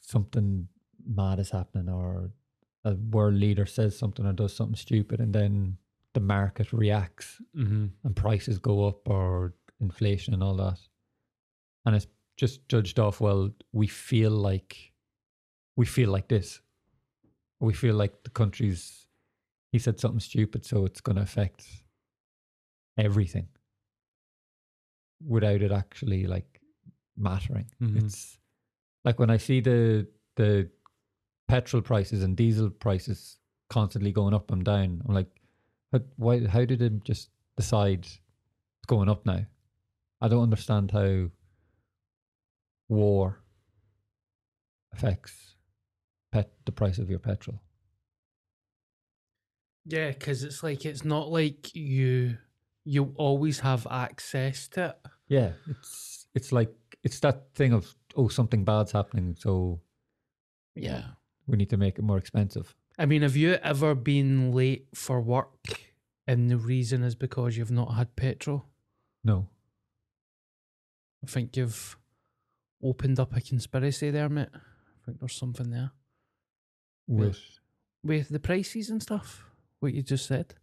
[0.01, 0.67] something
[1.05, 2.31] mad is happening or
[2.83, 5.77] a world leader says something or does something stupid, and then
[6.13, 7.85] the market reacts Mm-hmm.
[8.03, 10.79] and prices go up or inflation and all that.
[11.85, 14.91] And it's just judged off, well, we feel like
[15.75, 16.61] we feel like this.
[17.59, 19.06] We feel like the country's
[19.77, 21.65] he said something stupid, so it's gonna affect
[22.97, 23.47] everything
[25.23, 26.61] without it actually like
[27.15, 27.69] mattering.
[27.79, 28.03] Mhm.
[28.03, 28.39] It's
[29.05, 30.69] like when I see the the
[31.47, 35.41] petrol prices and diesel prices constantly going up and down, I'm like,
[35.91, 36.45] but why?
[36.47, 39.45] How did it just decide it's going up now?
[40.21, 41.29] I don't understand how
[42.89, 43.43] war
[44.91, 45.55] affects
[46.31, 47.61] pet the price of your petrol.
[49.89, 52.37] Yeah, because it's like it's not like you
[52.83, 54.97] you always have access to it.
[55.29, 56.73] Yeah, it's it's like
[57.03, 59.79] it's that thing of oh something bad's happening, so
[60.75, 61.03] Yeah.
[61.47, 62.75] we need to make it more expensive.
[62.99, 65.85] I mean, have you ever been late for work
[66.27, 68.65] and the reason is because you've not had petrol?
[69.23, 69.47] No,
[71.23, 71.97] I think you've
[72.83, 74.49] opened up a conspiracy there, mate.
[74.53, 75.91] I think there's something there.
[77.07, 77.39] with
[78.03, 79.43] With the prices and stuff,
[79.79, 80.55] what you just said.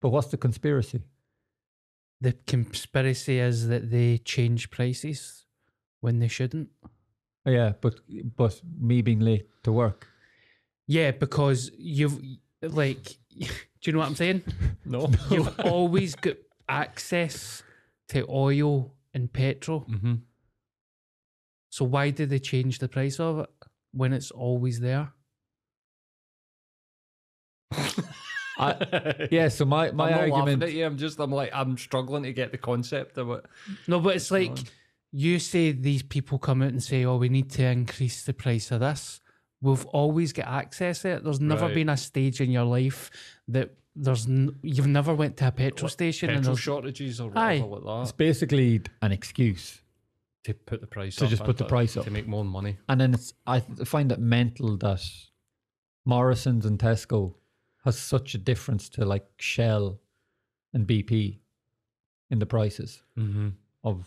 [0.00, 1.02] but what's the conspiracy?
[2.20, 5.44] The conspiracy is that they change prices
[6.00, 6.68] when they shouldn't.
[7.44, 8.00] Yeah, but
[8.36, 10.06] but me being late to work.
[10.86, 12.18] Yeah, because you've
[12.62, 13.04] like,
[13.38, 13.46] do
[13.84, 14.42] you know what I'm saying?
[14.84, 15.10] No.
[15.30, 16.36] You've always got
[16.68, 17.62] access
[18.08, 19.80] to oil and petrol.
[19.90, 20.14] mm-hmm.
[21.70, 23.50] So why did they change the price of it
[23.92, 25.12] when it's always there?
[28.58, 30.62] I, yeah, so my my I'm argument.
[30.62, 30.86] at you.
[30.86, 31.18] I'm just.
[31.20, 31.50] I'm like.
[31.52, 33.44] I'm struggling to get the concept of it.
[33.86, 34.56] No, but it's like
[35.12, 38.70] you say these people come out and say, "Oh, we need to increase the price
[38.70, 39.20] of this."
[39.60, 41.24] We've always got access to it.
[41.24, 41.74] There's never Right.
[41.74, 43.10] been a stage in your life
[43.48, 47.32] that there's n- you've never went to a petrol station and Petrol there's shortages or
[47.34, 47.60] Aye.
[47.60, 49.80] whatever like It's basically an excuse,
[50.44, 51.30] to put the price To up.
[51.30, 52.04] just put the price up.
[52.04, 52.76] to make more money.
[52.90, 55.00] and then it's I find it mental that
[56.04, 57.34] Morrison's and Tesco
[57.86, 59.98] has such a difference to like Shell
[60.74, 61.38] and BP
[62.30, 63.48] in the prices Mm-hmm.
[63.84, 64.06] of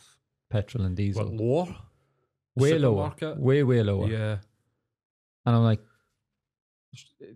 [0.49, 1.23] petrol and diesel.
[1.25, 1.75] What lower?
[2.55, 4.07] way lower, way way lower.
[4.09, 4.37] Yeah.
[5.45, 5.81] And I'm like,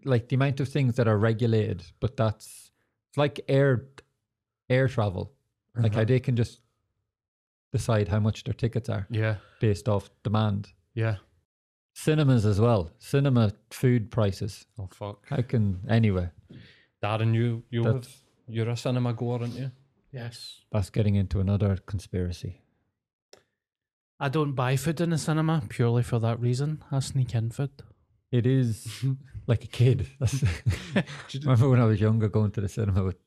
[0.04, 2.72] like the amount of things that are regulated, but that's
[3.10, 3.86] it's like air
[4.70, 5.32] air travel,
[5.76, 6.06] like how Uh-huh.
[6.06, 6.60] they can just
[7.72, 9.38] decide how much their tickets are Yeah.
[9.62, 10.74] based off demand.
[10.94, 11.18] Yeah.
[11.94, 14.66] Cinemas as well, cinema food prices.
[14.80, 15.28] Oh fuck.
[15.30, 16.30] How can anyway?
[17.04, 18.08] Darren, you you That- have
[18.48, 19.72] you're a cinema goer, aren't you?
[20.12, 20.62] yes.
[20.72, 22.62] That's getting into another conspiracy.
[24.20, 26.84] I don't buy food in the cinema purely for that reason.
[26.92, 27.72] I sneak in food.
[28.32, 29.04] It is
[29.48, 30.08] like a kid.
[30.20, 30.44] That's,
[31.42, 33.18] remember when I was younger, going to the cinema with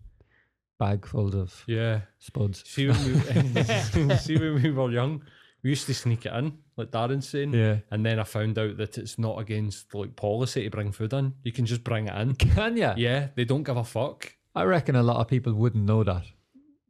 [0.78, 2.00] bag full of Yeah.
[2.18, 2.62] spuds.
[2.68, 5.22] See when we see when we were young,
[5.66, 7.52] we used to sneak it in, like Darren's saying.
[7.52, 11.12] Yeah, And then I found out that it's not against like policy to bring food
[11.12, 11.32] in.
[11.42, 12.34] You can just bring it in.
[12.54, 12.94] can ya?
[12.96, 14.32] Yeah, they don't give a fuck.
[14.54, 16.22] I reckon a lot of people wouldn't know that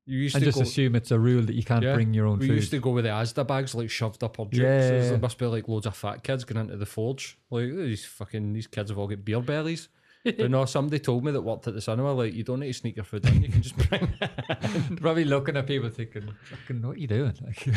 [0.05, 2.12] You used and to just go, assume it's a rule that you can't Yeah, bring
[2.12, 2.57] your own we food.
[2.57, 4.59] used to go with the Asda bags like shoved up our jukes.
[4.59, 5.09] Yeah.
[5.09, 7.39] There must be like loads of fat kids going into the forge.
[7.51, 9.89] Like these fucking these kids have all got beer bellies.
[10.39, 12.12] but no, somebody told me that worked at the cinema.
[12.12, 13.43] Like you don't need to sneak your food in.
[13.43, 14.09] You can just bring.
[14.21, 14.97] it.
[15.01, 17.69] Probably looking at people thinking, "Fucking, what are you doing?" Like,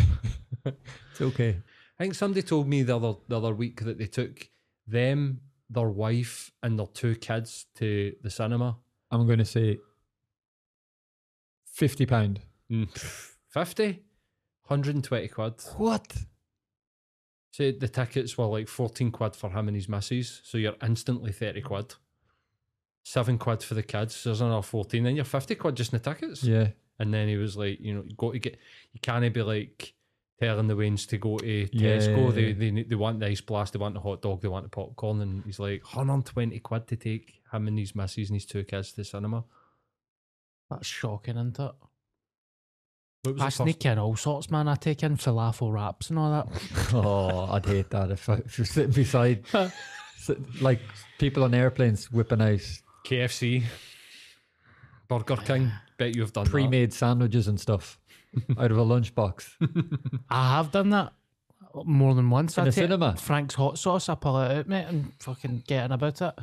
[1.12, 1.62] it's okay.
[2.00, 4.50] I think somebody told me the other the other week that they took
[4.88, 8.78] them, their wife, and their two kids to the cinema.
[9.12, 9.78] I'm going to say
[11.66, 12.42] fifty pound.
[12.72, 12.88] Mm,
[13.50, 14.04] 50?
[14.68, 15.54] 120 quid.
[15.78, 16.16] What?
[17.52, 20.42] So the tickets were like 14 quid for him and his missus.
[20.44, 21.96] So you're instantly 30 quid.
[23.10, 24.24] Seven quid for the kids.
[24.24, 25.04] There's another fourteen.
[25.04, 26.44] Then you're fifty quid just in the tickets.
[26.44, 26.68] Yeah.
[27.00, 28.58] And then he was like, you know, you got to get.
[28.94, 29.94] You can't be like
[30.40, 31.98] telling the Waynes to go to Yeah.
[31.98, 32.34] Tesco.
[32.34, 33.74] They they they want the ice blast.
[33.74, 34.42] They want the hot dog.
[34.42, 35.22] They want the popcorn.
[35.22, 38.92] And he's like, 120 quid to take him and his missus and his two kids
[38.92, 39.44] to the cinema.
[40.70, 41.72] That's shocking, isn't it?
[43.40, 44.68] I sneak in all sorts, man.
[44.68, 46.48] I take in falafel wraps and all that.
[46.94, 49.44] Oh, I'd hate that if, I, if you're sitting beside
[50.18, 50.80] sit- like
[51.18, 52.62] people on airplanes whipping out
[53.06, 53.64] KFC,
[55.08, 55.72] Burger King.
[55.98, 56.52] Bet you've done that.
[56.52, 58.00] pre-made sandwiches and stuff
[58.58, 59.50] out of a lunchbox.
[60.30, 61.14] I have done that
[61.84, 62.58] more than once.
[62.58, 63.16] In I the take cinema?
[63.18, 64.08] Frank's hot sauce.
[64.10, 66.34] I pull it out, mate, and fucking getting about it.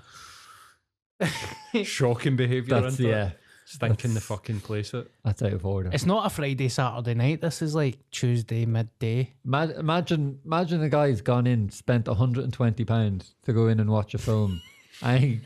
[1.87, 2.81] Shocking behaviour.
[2.81, 3.13] That's into it.
[3.13, 3.31] yeah,
[3.65, 5.09] Stinking the fucking place out.
[5.25, 5.91] that's out of order.
[5.93, 7.41] It's not a Friday, Saturday night.
[7.41, 9.33] This is like Tuesday midday.
[9.45, 14.13] Ma- imagine, imagine a guy's gone in, spent 120 pounds to go in and watch
[14.15, 14.61] a film,
[15.03, 15.41] and he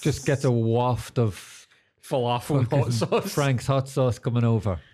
[0.00, 1.66] just gets a waft of
[2.02, 3.32] falafel and hot sauce.
[3.32, 4.78] Frank's hot sauce coming over.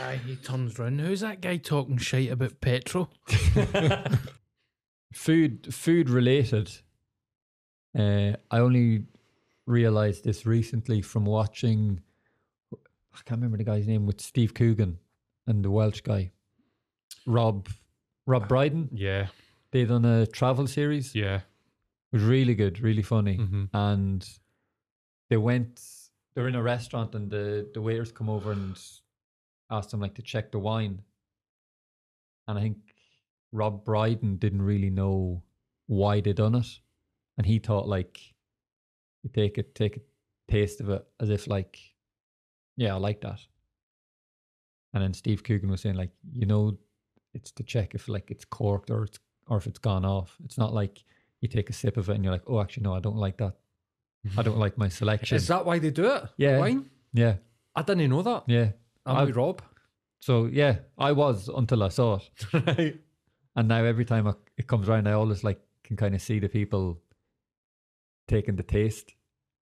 [0.00, 1.00] Aye, he turns round.
[1.00, 3.10] Who's that guy talking shit about petrol?
[5.12, 6.70] Food, food related.
[7.96, 9.04] Uh, I only
[9.66, 12.00] realized this recently from watching.
[12.72, 14.98] I can't remember the guy's name with Steve Coogan
[15.46, 16.30] and the Welsh guy,
[17.26, 17.68] Rob,
[18.24, 18.88] Rob Brydon.
[18.90, 19.26] Yeah,
[19.70, 21.14] They done a travel series.
[21.14, 21.40] yeah.
[22.12, 23.36] It was really good, really funny.
[23.36, 24.28] hmm and
[25.30, 25.80] they went
[26.34, 28.78] they're in a restaurant and the the waiters come over and
[29.70, 31.02] asked them like to check the wine.
[32.48, 32.76] And i think
[33.52, 35.42] rob brydon didn't really know
[35.86, 36.80] why they done it.
[37.38, 38.20] And he thought like
[39.22, 40.00] you take it take a
[40.50, 41.78] taste of it as if like
[42.76, 43.40] yeah i like that.
[44.92, 46.76] And then steve coogan was saying like you know
[47.34, 50.36] it's to check if like it's corked or it's or if it's gone off.
[50.44, 51.04] It's not like
[51.42, 53.36] you take a sip of it and you're like oh actually no i don't like
[53.36, 53.54] that
[54.38, 55.36] I don't like my selection.
[55.36, 56.22] Is that why they do it?
[56.36, 56.58] Yeah.
[56.58, 56.88] Wine?
[57.12, 57.34] yeah,
[57.74, 58.44] I didn't know that.
[58.46, 58.68] yeah.
[59.04, 59.62] I'm I- with Rob.
[60.20, 62.46] So yeah, I was until I saw it,
[62.78, 62.96] right.
[63.56, 66.38] and now every time I, it comes around, I always like can kind of see
[66.38, 67.00] the people
[68.28, 69.12] taking the taste,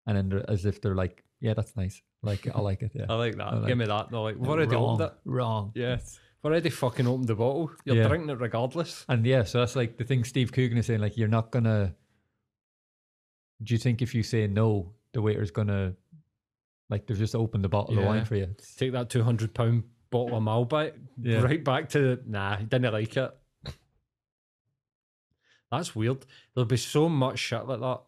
[0.06, 2.02] and then they're, as if they're like, "Yeah, that's nice.
[2.22, 2.92] Like I like it.
[2.94, 3.46] Yeah, I like that.
[3.46, 4.10] I like Give me that.
[4.10, 5.72] They're like, we've already wrong, wrong.
[5.74, 5.96] Yeah.
[6.42, 7.70] We've already fucking opened the bottle.
[7.84, 8.08] You're Yeah.
[8.08, 9.04] drinking it regardless.
[9.08, 11.00] And yeah, so that's like the thing Steve Coogan is saying.
[11.00, 11.94] Like, you're not gonna.
[13.62, 15.94] Do you think if you say no, the waiter's gonna,
[16.88, 18.06] like, they've just opened the bottle of Yeah.
[18.08, 18.44] wine for you?
[18.44, 21.42] It's- Take that two hundred pound bottle of Malbec Yeah.
[21.42, 22.56] right back to the nah.
[22.56, 23.36] He didn't like it.
[25.70, 26.24] That's weird.
[26.54, 28.00] There'll be so much shit like that.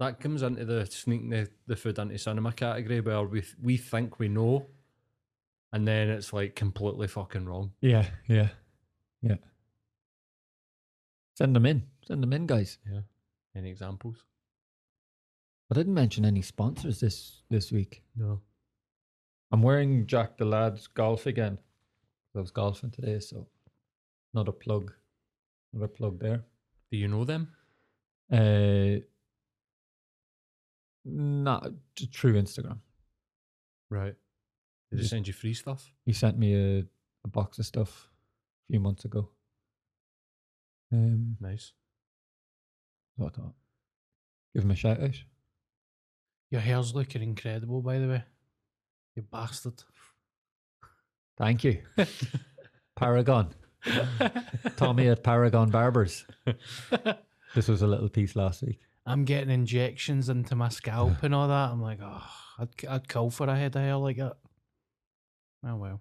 [0.00, 4.18] That comes into the sneaking the, the food into cinema category where we we think
[4.18, 4.66] we know,
[5.72, 7.72] and then it's like completely fucking wrong.
[7.80, 8.48] Yeah, yeah,
[9.22, 9.36] yeah.
[11.36, 11.84] Send them in.
[12.06, 12.78] Send them in, guys.
[12.90, 13.00] Yeah.
[13.56, 14.24] Any examples?
[15.70, 18.02] I didn't mention any sponsors this this week.
[18.16, 18.40] No.
[19.52, 21.58] I'm wearing Jack the Lad's golf again.
[22.36, 23.46] I was golfing today, so
[24.34, 24.92] not a plug,
[25.72, 26.44] another plug there.
[26.92, 27.48] Do you know them?
[28.32, 29.02] Uh,
[31.04, 31.68] not
[32.12, 32.78] through Instagram.
[33.88, 34.14] Right.
[34.90, 35.92] Did he send you free stuff?
[36.04, 36.84] He sent me a,
[37.24, 38.08] a box of stuff
[38.68, 39.28] a few months ago.
[40.92, 41.72] Um, Nice.
[43.16, 43.54] so I thought,
[44.54, 45.14] give him a shout out.
[46.50, 48.24] Your hair's looking incredible, by the way.
[49.14, 49.82] You bastard.
[51.38, 51.82] Thank you,
[52.96, 53.50] Paragon.
[54.76, 56.26] Tommy at Paragon Barbers.
[57.54, 58.80] This was a little piece last week.
[59.06, 61.70] I'm getting injections into my scalp and all that.
[61.70, 62.22] I'm like, oh,
[62.58, 64.36] I'd, I'd kill for a head of hair like that.
[65.64, 66.00] Oh, well.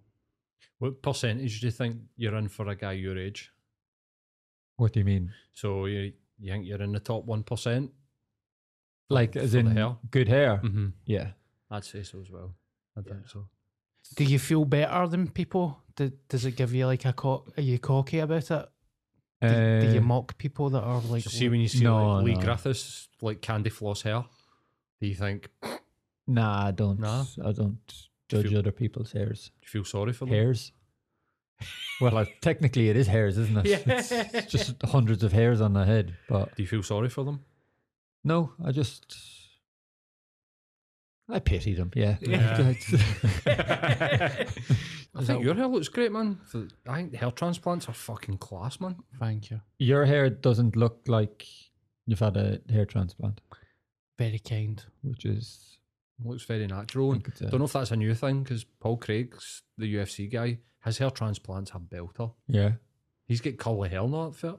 [0.80, 3.52] What percentage do you think you're in for a guy your age?
[4.78, 5.34] What do you mean?
[5.54, 7.92] So you you think you're in the top one percent?
[9.10, 9.98] Like, as in hair?
[10.10, 10.62] good hair?
[10.64, 10.88] Mm-hmm.
[11.06, 11.32] Yeah.
[11.70, 12.56] I'd say so as well.
[12.98, 13.48] I think so.
[14.16, 15.80] Do you feel better than people?
[15.96, 17.52] Do, does it give you like a cock?
[17.58, 18.70] Are you cocky about it?
[19.42, 19.48] Do,
[19.82, 22.26] do you Uh, mock people that are like, So see when you see no, like
[22.26, 22.42] Leigh no.
[22.42, 24.24] Griffiths like candy floss hair,
[25.02, 25.50] do you think
[26.28, 27.00] Nah, I don't.
[27.00, 27.26] Nah?
[27.44, 27.78] I don't
[28.30, 29.52] judge Feel- other people's hairs.
[29.62, 30.34] Do you feel sorry for them?
[30.34, 30.72] Hairs.
[32.00, 33.66] Well, uh, technically it is hairs, isn't it?
[33.66, 33.80] Yeah.
[33.98, 36.16] It's, it's just hundreds of hairs on the head.
[36.30, 37.42] But Do you feel sorry for them?
[38.24, 39.14] no, I just
[41.28, 41.92] I pity them.
[41.96, 42.16] Yeah.
[42.22, 42.74] Yeah.
[45.16, 46.40] I think your hair looks great, man.
[46.88, 48.96] I think the hair transplants are fucking class, man.
[49.20, 49.60] thank you.
[49.80, 51.46] Your hair doesn't look like
[52.06, 53.42] you've had a hair transplant,
[54.18, 54.84] Very kind.
[55.04, 55.79] which is
[56.24, 57.12] Looks very natural.
[57.12, 59.64] I And it's a- uh, don't know if that's a new thing because Paul Craig's
[59.78, 60.60] the UFC guy.
[60.84, 62.34] His hair transplants Have are belter.
[62.48, 62.74] yeah.
[63.26, 64.30] He's got curly hair now.
[64.30, 64.56] That fit.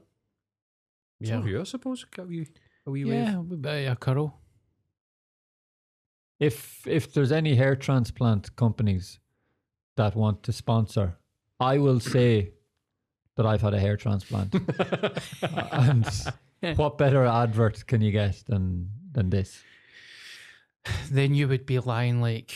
[1.19, 1.41] Yeah.
[1.41, 2.03] So you, I suppose.
[2.05, 2.45] Got you.
[2.85, 3.51] A wee Yeah, wave.
[3.51, 4.39] a bit of a curl.
[6.39, 9.19] If if there's any hair transplant companies
[9.97, 11.17] that want to sponsor,
[11.59, 12.53] I will say
[13.35, 14.55] that I've had a hair transplant.
[15.71, 16.07] and
[16.77, 19.63] what better advert can you get than than this?
[21.11, 22.53] Then you would be lying like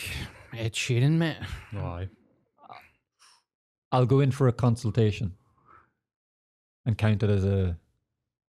[0.52, 1.36] Ed Sheeran, mate.
[1.74, 2.08] Aye.
[3.92, 5.34] I'll go in for a consultation
[6.84, 7.76] and count it as a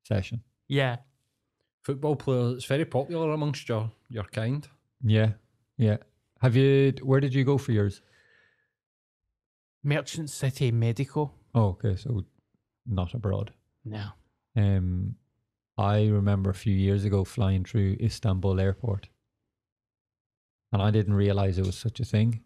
[0.03, 0.41] session.
[0.67, 0.97] Yeah.
[1.83, 2.55] Football player.
[2.55, 4.67] It's very popular amongst your your kind.
[5.03, 5.31] Yeah,
[5.77, 5.97] yeah.
[6.41, 6.93] Have you?
[7.01, 8.01] Where did you go for yours?
[9.83, 11.33] Merchant City Medical.
[11.53, 12.23] Oh, okay, so
[12.85, 13.51] not abroad.
[13.83, 14.05] No.
[14.55, 15.15] Um,
[15.77, 19.09] I remember a few years ago flying through Istanbul airport,
[20.73, 22.41] and I didn't realize it was such a thing.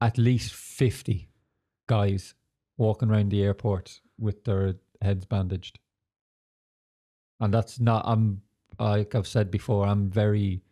[0.00, 1.28] At least fifty
[1.88, 2.34] guys
[2.76, 5.78] walking around the airport with their heads bandaged,
[7.38, 8.04] and that's not.
[8.06, 8.42] I'm
[8.80, 9.86] like I've said before.
[9.86, 10.62] I'm very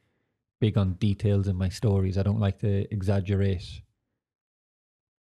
[0.60, 2.18] big on details in my stories.
[2.18, 3.82] I don't like to exaggerate,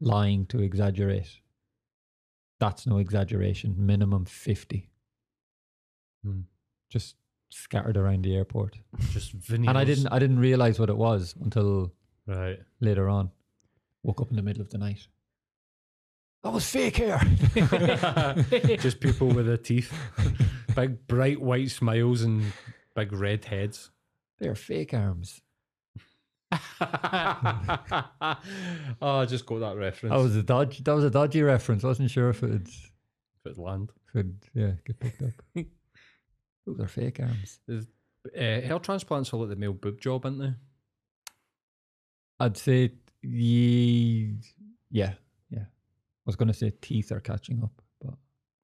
[0.01, 1.43] lying to exaggerate
[2.63, 3.75] that's no exaggeration.
[3.77, 4.89] Minimum 50.
[6.25, 6.43] Hmm.
[6.89, 7.17] Just
[7.53, 8.79] scattered around the airport.
[9.11, 9.69] Just veneers.
[9.69, 11.93] And I didn't I didn't realize what it was until
[12.27, 12.59] Right.
[12.81, 13.31] later on.
[14.03, 15.07] Woke up in the middle of the night.
[16.43, 17.19] That was fake hair.
[18.79, 19.93] Just people with their teeth,
[20.77, 22.53] big bright white smiles and
[22.97, 23.91] big red heads.
[24.41, 25.41] They're fake arms.
[26.53, 26.57] oh,
[29.01, 30.13] I just got that reference.
[30.13, 31.85] That was a dodge that was a dodgy reference.
[31.85, 33.91] I wasn't sure if it would, If it land.
[34.13, 35.31] could yeah, get picked up.
[36.67, 37.59] Those are fake arms.
[37.69, 37.81] Uh,
[38.35, 40.53] hair transplants are like the male boob job, aren't they?
[42.41, 42.93] I'd say
[43.23, 44.35] ye,
[44.91, 45.15] yeah,
[45.51, 45.61] yeah.
[45.65, 48.15] I was gonna say teeth are catching up, but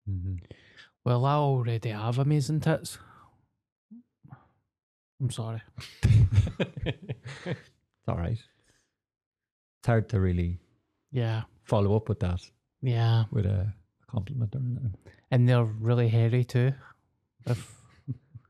[0.09, 0.37] Mm-hmm.
[1.05, 2.99] Well, I already have amazing tits.
[5.21, 5.61] I'm sorry.
[6.03, 7.59] it's
[8.09, 8.33] all right.
[8.33, 10.61] It's hard to really
[11.11, 11.43] Yeah.
[11.65, 12.41] follow up with that
[12.81, 13.25] Yeah.
[13.33, 13.73] with a
[14.07, 14.95] compliment or anything.
[15.31, 16.73] And they're really hairy too.
[17.47, 17.75] If,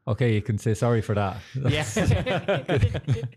[0.08, 1.36] Okay, you can say sorry for that.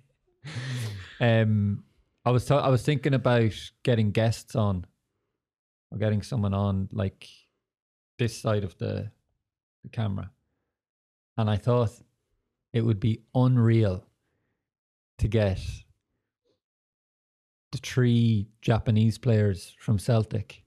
[1.20, 1.84] um,
[2.24, 3.52] I was th- I was thinking about
[3.84, 4.86] getting guests on,
[5.92, 7.28] or getting someone on like
[8.18, 9.12] this side of the
[9.84, 10.32] the camera,
[11.38, 11.92] and I thought
[12.72, 14.06] it would be unreal
[15.18, 15.60] to get
[17.74, 20.64] the three Japanese players from Celtic,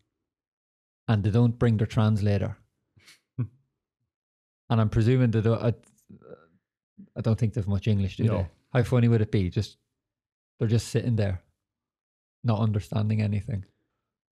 [1.09, 2.59] and they don't bring their translator.
[3.39, 3.49] and
[4.69, 5.77] I'm presuming that don't.
[6.99, 8.39] I, I don't think they've much English, do No.
[8.39, 8.47] they?
[8.73, 9.51] How funny would it be?
[9.51, 9.77] Just
[10.59, 11.43] they're just sitting there,
[12.43, 13.65] not understanding anything.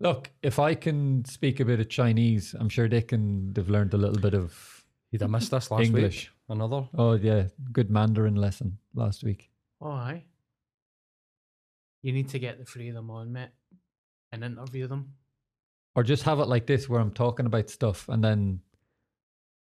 [0.01, 3.53] Look, if I can speak a bit of Chinese, I'm sure they can.
[3.53, 6.25] They've learned a little bit of You'd have missed us last English.
[6.25, 6.31] week.
[6.57, 6.89] Another.
[6.95, 9.51] Oh yeah, good Mandarin lesson last week.
[9.81, 10.25] oh, aye.
[12.03, 13.51] You need to get the three of them on, mate,
[14.33, 15.15] and interview them.
[15.95, 18.61] Or just have it like this, where I'm talking about stuff and then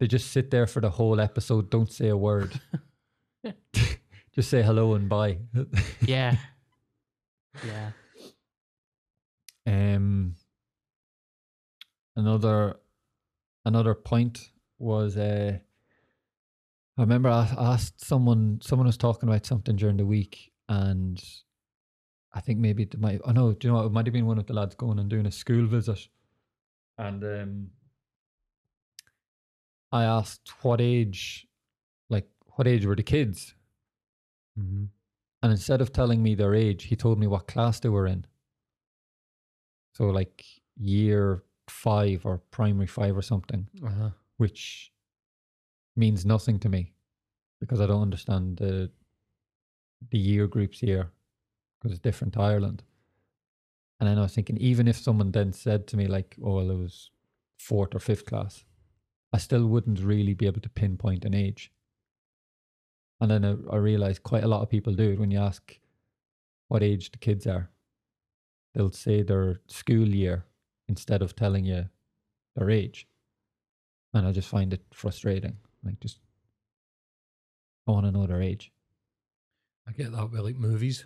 [0.01, 2.59] they just sit there for the whole episode, don't say a word,
[4.33, 5.37] just say hello and bye.
[6.01, 6.37] Yeah.
[7.63, 7.91] yeah.
[9.67, 10.33] Um,
[12.15, 12.77] another
[13.63, 14.49] another point
[14.79, 15.59] was uh,
[16.97, 21.23] I remember I asked someone someone was talking about something during the week, and
[22.33, 23.21] I think maybe it might.
[23.23, 23.53] I know.
[23.53, 23.85] Do you know what?
[23.85, 26.07] It might have been one of the lads going and doing a school visit,
[26.97, 27.67] and um,
[29.91, 31.47] I asked what age,
[32.09, 33.55] like what age were the kids,
[34.59, 34.85] Mm-hmm.
[35.43, 38.25] and instead of telling me their age, he told me what class they were in.
[39.95, 40.43] So like
[40.77, 44.09] year five or primary five or something, Uh-huh.
[44.37, 44.91] which
[45.95, 46.93] means nothing to me
[47.59, 48.91] because I don't understand the
[50.09, 51.11] the year groups here
[51.79, 52.83] because it's different to Ireland.
[53.99, 56.71] And then I was thinking, even if someone then said to me like, "Oh, well,
[56.71, 57.11] it was
[57.59, 58.65] fourth or fifth class,"
[59.33, 61.71] I still wouldn't really be able to pinpoint an age.
[63.19, 65.79] And then I, I realized quite a lot of people do it when you ask
[66.67, 67.69] what age the kids are.
[68.73, 70.45] They'll say their school year
[70.87, 71.89] instead of telling you
[72.55, 73.07] their age.
[74.13, 75.57] And I just find it frustrating.
[75.83, 76.19] Like, just,
[77.87, 78.71] I want to know their age.
[79.87, 81.05] I get that with like movies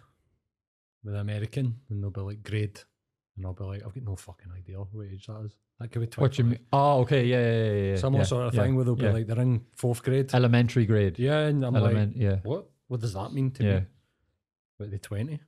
[1.03, 2.82] with American, and they'll be like grade,
[3.38, 5.56] and I'll be like, I've got no fucking idea what age that is.
[5.80, 6.22] That could be 20.
[6.24, 6.60] What you mean?
[6.72, 7.26] Oh, okay.
[7.26, 7.90] Yeah, yeah, yeah.
[7.92, 9.12] yeah Similar yeah, sort of yeah, thing where they'll be yeah.
[9.12, 10.34] like, they're in fourth grade.
[10.34, 11.20] elementary grade.
[11.20, 12.38] yeah, and I'm Element, yeah.
[12.44, 12.70] what?
[12.88, 13.80] What does that mean to Yeah.
[13.80, 13.86] me?
[14.78, 15.40] What, they 20?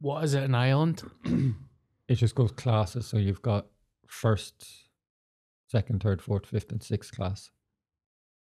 [0.00, 1.02] What is it in Ireland?
[2.08, 3.06] It just goes classes.
[3.06, 3.66] So you've got
[4.08, 4.66] first,
[5.68, 7.52] second, third, fourth, fifth, and sixth class,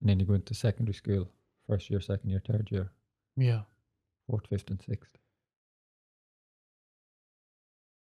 [0.01, 1.29] and then you go into secondary school,
[1.67, 2.91] first year, second year, third year,
[3.37, 3.65] Yeah.
[4.27, 5.11] fourth, fifth, and sixth.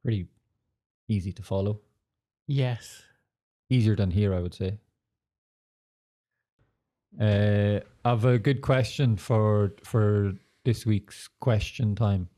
[0.04, 0.28] Pretty
[1.08, 1.82] easy to follow.
[2.48, 3.04] Yes.
[3.70, 4.78] Easier than here, I would say.
[7.20, 10.34] Uh, I have a good question for for
[10.64, 12.30] this week's question time.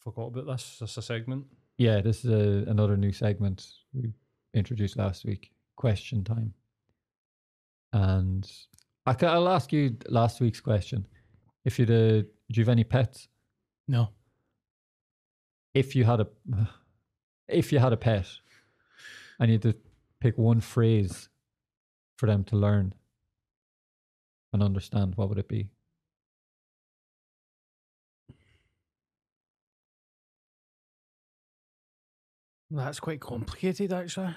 [0.00, 0.62] Forgot about this.
[0.62, 1.46] This Is this a segment?
[1.78, 4.12] Yeah, this is a, another new segment we
[4.54, 5.50] introduced last week.
[5.76, 6.52] Question time.
[7.92, 8.50] And
[9.06, 11.06] I ca- I'll ask you last week's question.
[11.64, 13.28] If you'd uh, do you have any pets?
[13.88, 14.10] No.
[15.76, 16.26] If you had a
[17.48, 18.26] if you had a pet
[19.38, 19.74] and you had to
[20.20, 21.28] pick one phrase
[22.16, 22.94] for them to learn
[24.54, 25.68] and understand, what would it be?
[32.70, 34.34] That's quite complicated, actually.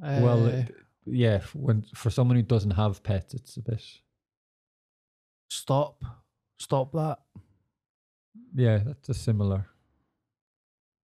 [0.00, 0.76] well, Uh, it-
[1.08, 3.82] yeah, when for someone who doesn't have pets, it's a bit
[5.48, 6.02] stop.
[6.58, 7.20] Stop that.
[8.54, 9.66] yeah, that's a similar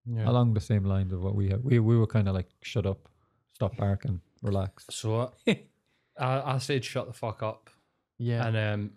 [0.07, 0.29] Yeah.
[0.29, 1.63] along the same lines of what we had.
[1.63, 3.09] We we were kind of like shut up,
[3.55, 4.85] stop barking, relax.
[4.91, 7.71] So I, I said shut the fuck up.
[8.19, 8.47] Yeah.
[8.47, 8.91] And um,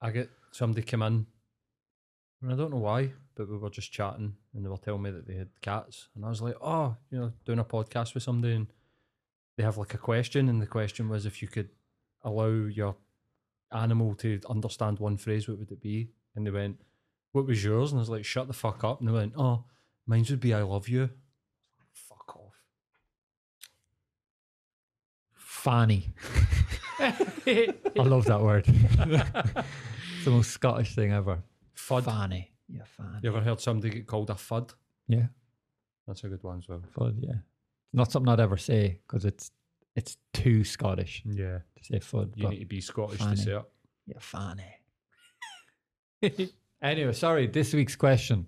[0.00, 1.26] I get somebody come in,
[2.42, 5.10] and I don't know why, but we were just chatting, and they were telling me
[5.10, 8.22] that they had cats, and I was like, oh, you know, doing a podcast with
[8.22, 8.66] somebody, and
[9.56, 11.68] they have like a question, and the question was if you could
[12.22, 12.96] allow your
[13.72, 16.08] animal to understand one phrase, what would it be?
[16.34, 16.80] And they went,
[17.32, 17.92] what was yours?
[17.92, 19.00] And I was like, shut the fuck up.
[19.00, 19.64] And they went, oh,
[20.10, 21.08] mine would be I love you.
[21.92, 22.54] Fuck off.
[25.34, 26.10] Fanny.
[26.98, 28.64] I love that word.
[28.66, 31.38] it's the most Scottish thing ever.
[31.76, 32.04] Fud.
[32.04, 32.50] Fanny.
[32.68, 33.18] Yeah, fanny.
[33.22, 34.74] You ever heard somebody get called a fud?
[35.08, 35.26] Yeah,
[36.06, 36.82] That's a good one as well.
[36.96, 37.16] fud.
[37.20, 37.34] Yeah,
[37.92, 39.50] not something I'd ever say because it's
[39.96, 41.58] it's too Scottish Yeah.
[41.76, 42.32] to say fud.
[42.36, 43.36] You need to be Scottish funny.
[43.36, 43.64] to say it.
[44.06, 44.76] yeah, fanny.
[46.82, 47.46] anyway, sorry.
[47.46, 48.46] This week's question.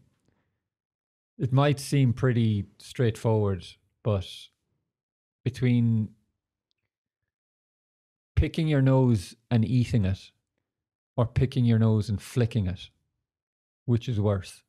[1.39, 3.64] It might seem pretty straightforward,
[4.05, 4.26] but
[5.45, 6.11] between
[8.37, 10.30] picking your nose and eating it,
[11.16, 12.91] or picking your nose and flicking it,
[13.87, 14.62] which is worse?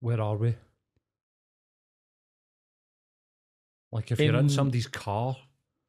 [0.00, 0.54] Where are we?
[3.92, 5.36] Like if you're in In- somebody's car,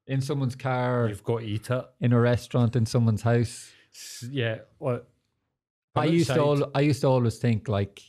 [0.08, 1.86] In someone's car, you've got to eat it.
[2.00, 3.72] in a restaurant, in someone's house.
[3.94, 4.60] S- Yeah.
[4.78, 5.10] What?
[6.00, 6.34] I used to
[6.64, 8.02] al- I used to always think like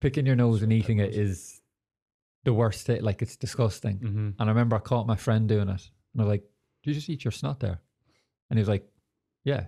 [0.00, 1.60] picking your nose and eating it is
[2.44, 3.02] the worst thing.
[3.02, 3.98] Like it's disgusting.
[3.98, 6.44] hmm And I remember I caught my friend doing it, and I was like,
[6.82, 7.80] "Do you just eat your snot there?"
[8.50, 8.86] And he was like,
[9.44, 9.66] "Yeah."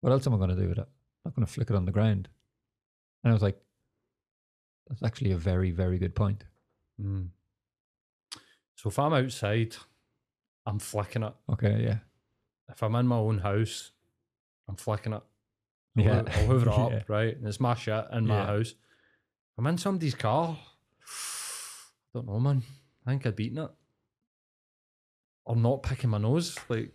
[0.00, 0.88] What else am I going to do with it?
[0.88, 2.28] I'm not going to flick it on the ground.
[3.24, 3.58] And I was like,
[4.88, 6.44] "That's actually a very, very good point."
[7.02, 7.30] Mm.
[8.76, 9.74] So if I'm outside,
[10.66, 11.34] I'm flicking it.
[11.52, 11.98] Okay, yeah,
[12.68, 13.90] If I'm in my own house,
[14.68, 15.22] I'm flicking it.
[15.98, 16.84] Yeah, I'll hoover it Yeah.
[16.98, 17.36] up, right?
[17.36, 18.46] And it's my shit in my Yeah.
[18.46, 18.74] house.
[19.56, 20.56] I'm in somebody's car.
[20.56, 21.04] I
[22.14, 22.62] don't know, man.
[23.06, 23.70] I think I'd beaten it.
[25.44, 26.56] Or not picking my nose.
[26.68, 26.92] Like,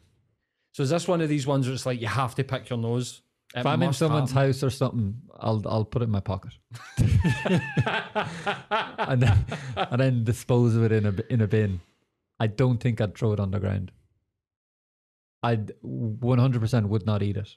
[0.72, 2.78] so is this one of these ones where it's like you have to pick your
[2.80, 3.22] nose?
[3.56, 4.48] It If I'm in someone's happen.
[4.50, 6.54] house or something, I'll I'll put it in my pocket.
[8.98, 9.46] and then,
[9.76, 11.82] and then dispose of it in a in a bin.
[12.40, 13.92] I don't think I'd throw it on the ground.
[15.44, 17.56] I'd 100% would not eat it.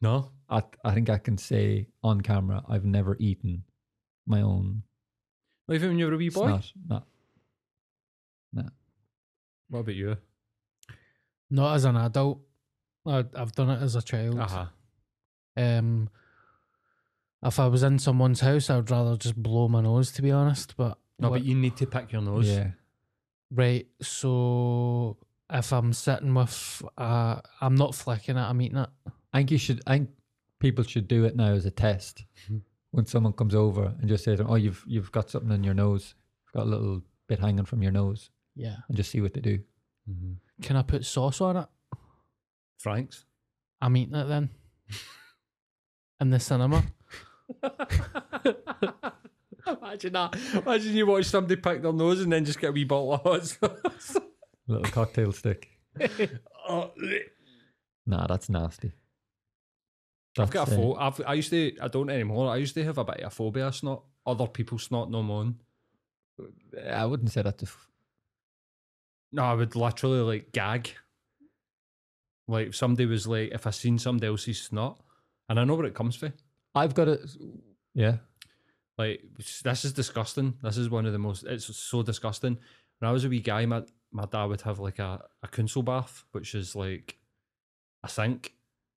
[0.00, 3.64] No, I I think I can say on camera I've never eaten
[4.26, 4.82] my own
[5.68, 6.60] not even when you were a wee boy.
[6.60, 7.06] snot.
[8.52, 8.68] No.
[9.68, 10.16] What about you?
[11.50, 12.40] Not as an adult.
[13.04, 14.38] I, I've done it as a child.
[14.38, 14.66] Uh huh.
[15.56, 16.08] Um,
[17.42, 20.30] if I was in someone's house, I would rather just blow my nose, to be
[20.30, 20.76] honest.
[20.76, 22.48] But No, what- but you need to pick your nose.
[22.48, 22.70] Yeah.
[23.50, 23.86] right.
[24.02, 25.16] So
[25.50, 28.40] if I'm sitting with, uh, I'm not flicking it.
[28.40, 28.90] I'm eating it.
[29.36, 29.82] I think you should.
[29.86, 30.10] I think
[30.60, 32.24] people should do it now as a test.
[32.50, 32.62] Mhm.
[32.92, 36.14] When someone comes over and just says, "Oh, you've you've got something in your nose.
[36.46, 38.76] You've got a little bit hanging from your nose," Yeah.
[38.88, 39.58] and just see what they do.
[40.08, 40.32] Mm-hmm.
[40.62, 41.66] Can I put sauce on it?
[42.78, 43.26] Frank's.
[43.82, 44.48] I'm eating it then.
[46.20, 46.82] in the cinema.
[49.66, 50.36] Imagine that.
[50.54, 53.22] Imagine you watch somebody pick their nose and then just get a wee bottle of
[53.22, 54.16] hot sauce.
[54.66, 55.68] little cocktail stick.
[56.68, 56.90] Oh,
[58.06, 58.90] Nah, that's nasty.
[60.38, 61.76] I've got a pho- I've, I used to.
[61.80, 62.50] I don't anymore.
[62.50, 64.02] I used to have a bit of a phobia of snot.
[64.26, 65.56] Other people's snot, no mine.
[66.90, 67.58] I wouldn't say that.
[67.58, 67.88] To f-
[69.32, 70.90] No, I would literally like gag.
[72.48, 75.00] Like if somebody was like, if I seen somebody else's snot,
[75.48, 76.32] and I know where it comes from.
[76.74, 77.20] I've got a.
[77.94, 78.16] Yeah.
[78.98, 80.54] Like this is disgusting.
[80.62, 81.44] This is one of the most.
[81.44, 82.58] It's so disgusting.
[82.98, 83.82] When I was a wee guy, my
[84.12, 87.18] my dad would have like a a council bath, which is like
[88.02, 88.54] a sink,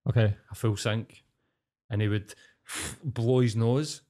[0.08, 0.36] Okay.
[0.52, 1.24] a full sink,
[1.90, 2.34] and he would
[3.04, 4.02] blow his nose.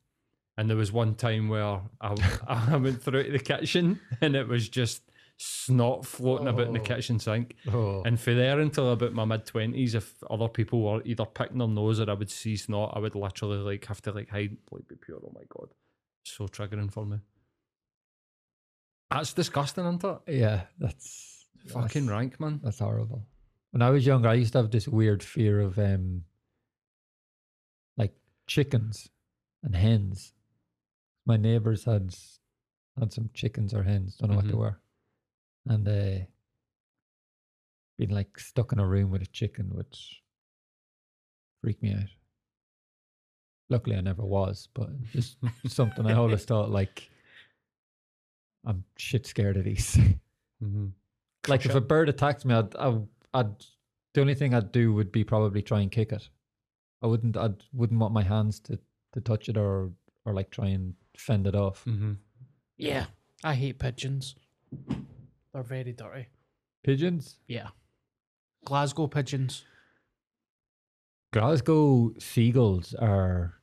[0.58, 2.16] And there was one time where I,
[2.48, 5.04] I went through to the kitchen and it was just
[5.38, 6.84] snot floating about in the Oh.
[6.84, 7.56] kitchen sink.
[7.72, 8.04] Oh.
[8.04, 11.68] And for there until about my mid twenties, if other people were either picking their
[11.70, 14.86] nose or I would see snot, I would literally like have to like hide, like
[14.90, 15.20] be pure.
[15.24, 15.70] Oh my god,
[16.26, 17.20] so triggering for me.
[19.10, 20.18] That's disgusting, isn't it?
[20.28, 22.60] yeah, that's Fucking that's, rank, man.
[22.64, 23.26] That's horrible.
[23.72, 26.24] When I was younger, I used to have this weird fear of um,
[28.50, 29.10] chickens
[29.64, 30.34] and hens.
[31.26, 32.16] My neighbors had
[33.00, 34.58] had some chickens or hens, don't know what they Mhm.
[34.58, 34.80] were,
[35.68, 36.26] and uh,
[37.98, 40.24] being like stuck in a room with a chicken, which
[41.62, 42.10] freaked me out.
[43.70, 45.38] Luckily, I never was, but just
[45.68, 47.10] something I always thought like
[48.66, 49.98] I'm shit scared of these.
[50.62, 50.88] Mm-hmm.
[51.48, 53.66] like if a bird attacked me, I'd, I'd, I'd
[54.14, 56.28] the only thing I'd do would be probably try and kick it.
[57.02, 58.80] I wouldn't, I wouldn't want my hands to,
[59.14, 59.92] to touch it or,
[60.26, 61.84] or like try and fend it off.
[61.86, 62.14] Mm-hmm.
[62.78, 63.06] Yeah,
[63.44, 64.36] I hate pigeons.
[65.54, 66.28] They're very dirty.
[66.84, 67.70] Pigeons, Yeah,
[68.66, 69.64] Glasgow pigeons.
[71.34, 73.56] Glasgow seagulls are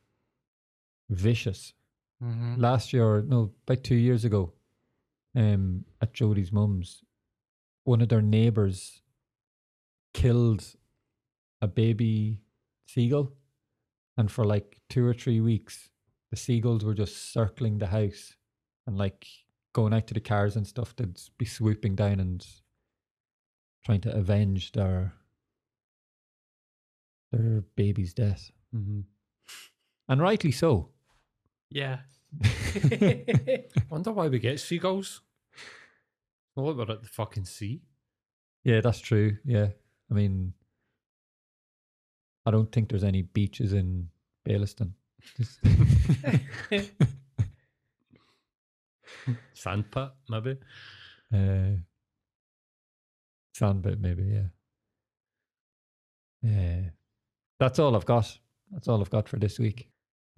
[1.09, 1.73] vicious.
[2.23, 2.61] Mm-hmm.
[2.61, 4.53] Last year, no, about two years ago,
[5.35, 7.03] um, at Jodie's mum's,
[7.83, 9.01] one of their neighbors
[10.13, 10.63] killed
[11.61, 12.41] a baby
[12.87, 13.33] seagull,
[14.17, 15.89] and for like two or three weeks,
[16.31, 18.33] the seagulls were just circling the house
[18.87, 19.27] and like
[19.73, 20.95] going out to the cars and stuff.
[20.95, 22.45] They'd be swooping down and
[23.85, 25.13] trying to avenge their
[27.31, 29.01] their baby's death, Mm-hmm.
[30.09, 30.89] and rightly so.
[31.69, 31.99] Yeah.
[33.89, 35.21] Wonder why we get seagulls.
[36.55, 37.81] Well, we're at the fucking sea.
[38.63, 39.37] Yeah, that's true.
[39.45, 39.67] Yeah.
[40.11, 40.53] I mean,
[42.47, 44.07] I don't think there's any beaches in
[44.47, 44.91] Baillieston.
[45.35, 45.59] Just-
[49.53, 50.57] Sandpit, maybe.
[51.33, 51.75] uh,
[53.53, 54.23] Sandbit, maybe.
[54.23, 54.47] Yeah.
[56.41, 56.81] Yeah.
[57.59, 58.37] That's all I've got.
[58.71, 59.89] That's all I've got for this week.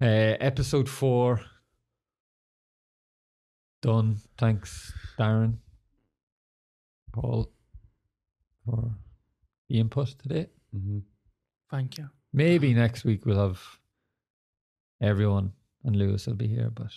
[0.02, 1.40] Uh, episode four.
[3.82, 4.16] Done.
[4.36, 5.58] Thanks, Darren,
[7.12, 7.50] Paul,
[8.64, 8.90] for
[9.68, 10.48] the input today.
[10.76, 10.98] Mm-hmm.
[11.70, 12.10] Thank you.
[12.32, 13.60] Maybe next week we'll have
[15.00, 15.52] everyone
[15.84, 16.92] and Lewis will be here, but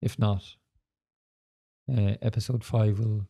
[0.00, 0.42] if not,
[1.90, 3.26] uh, episode five will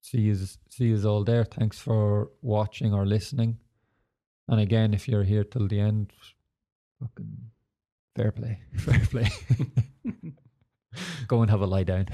[0.00, 0.36] see you
[0.68, 1.44] see you all there.
[1.44, 3.58] Thanks for watching or listening.
[4.48, 6.12] And again, if you're here till the end,
[7.00, 7.36] fucking
[8.16, 9.28] fair play, fair play.
[11.28, 12.08] Go and have a lie down.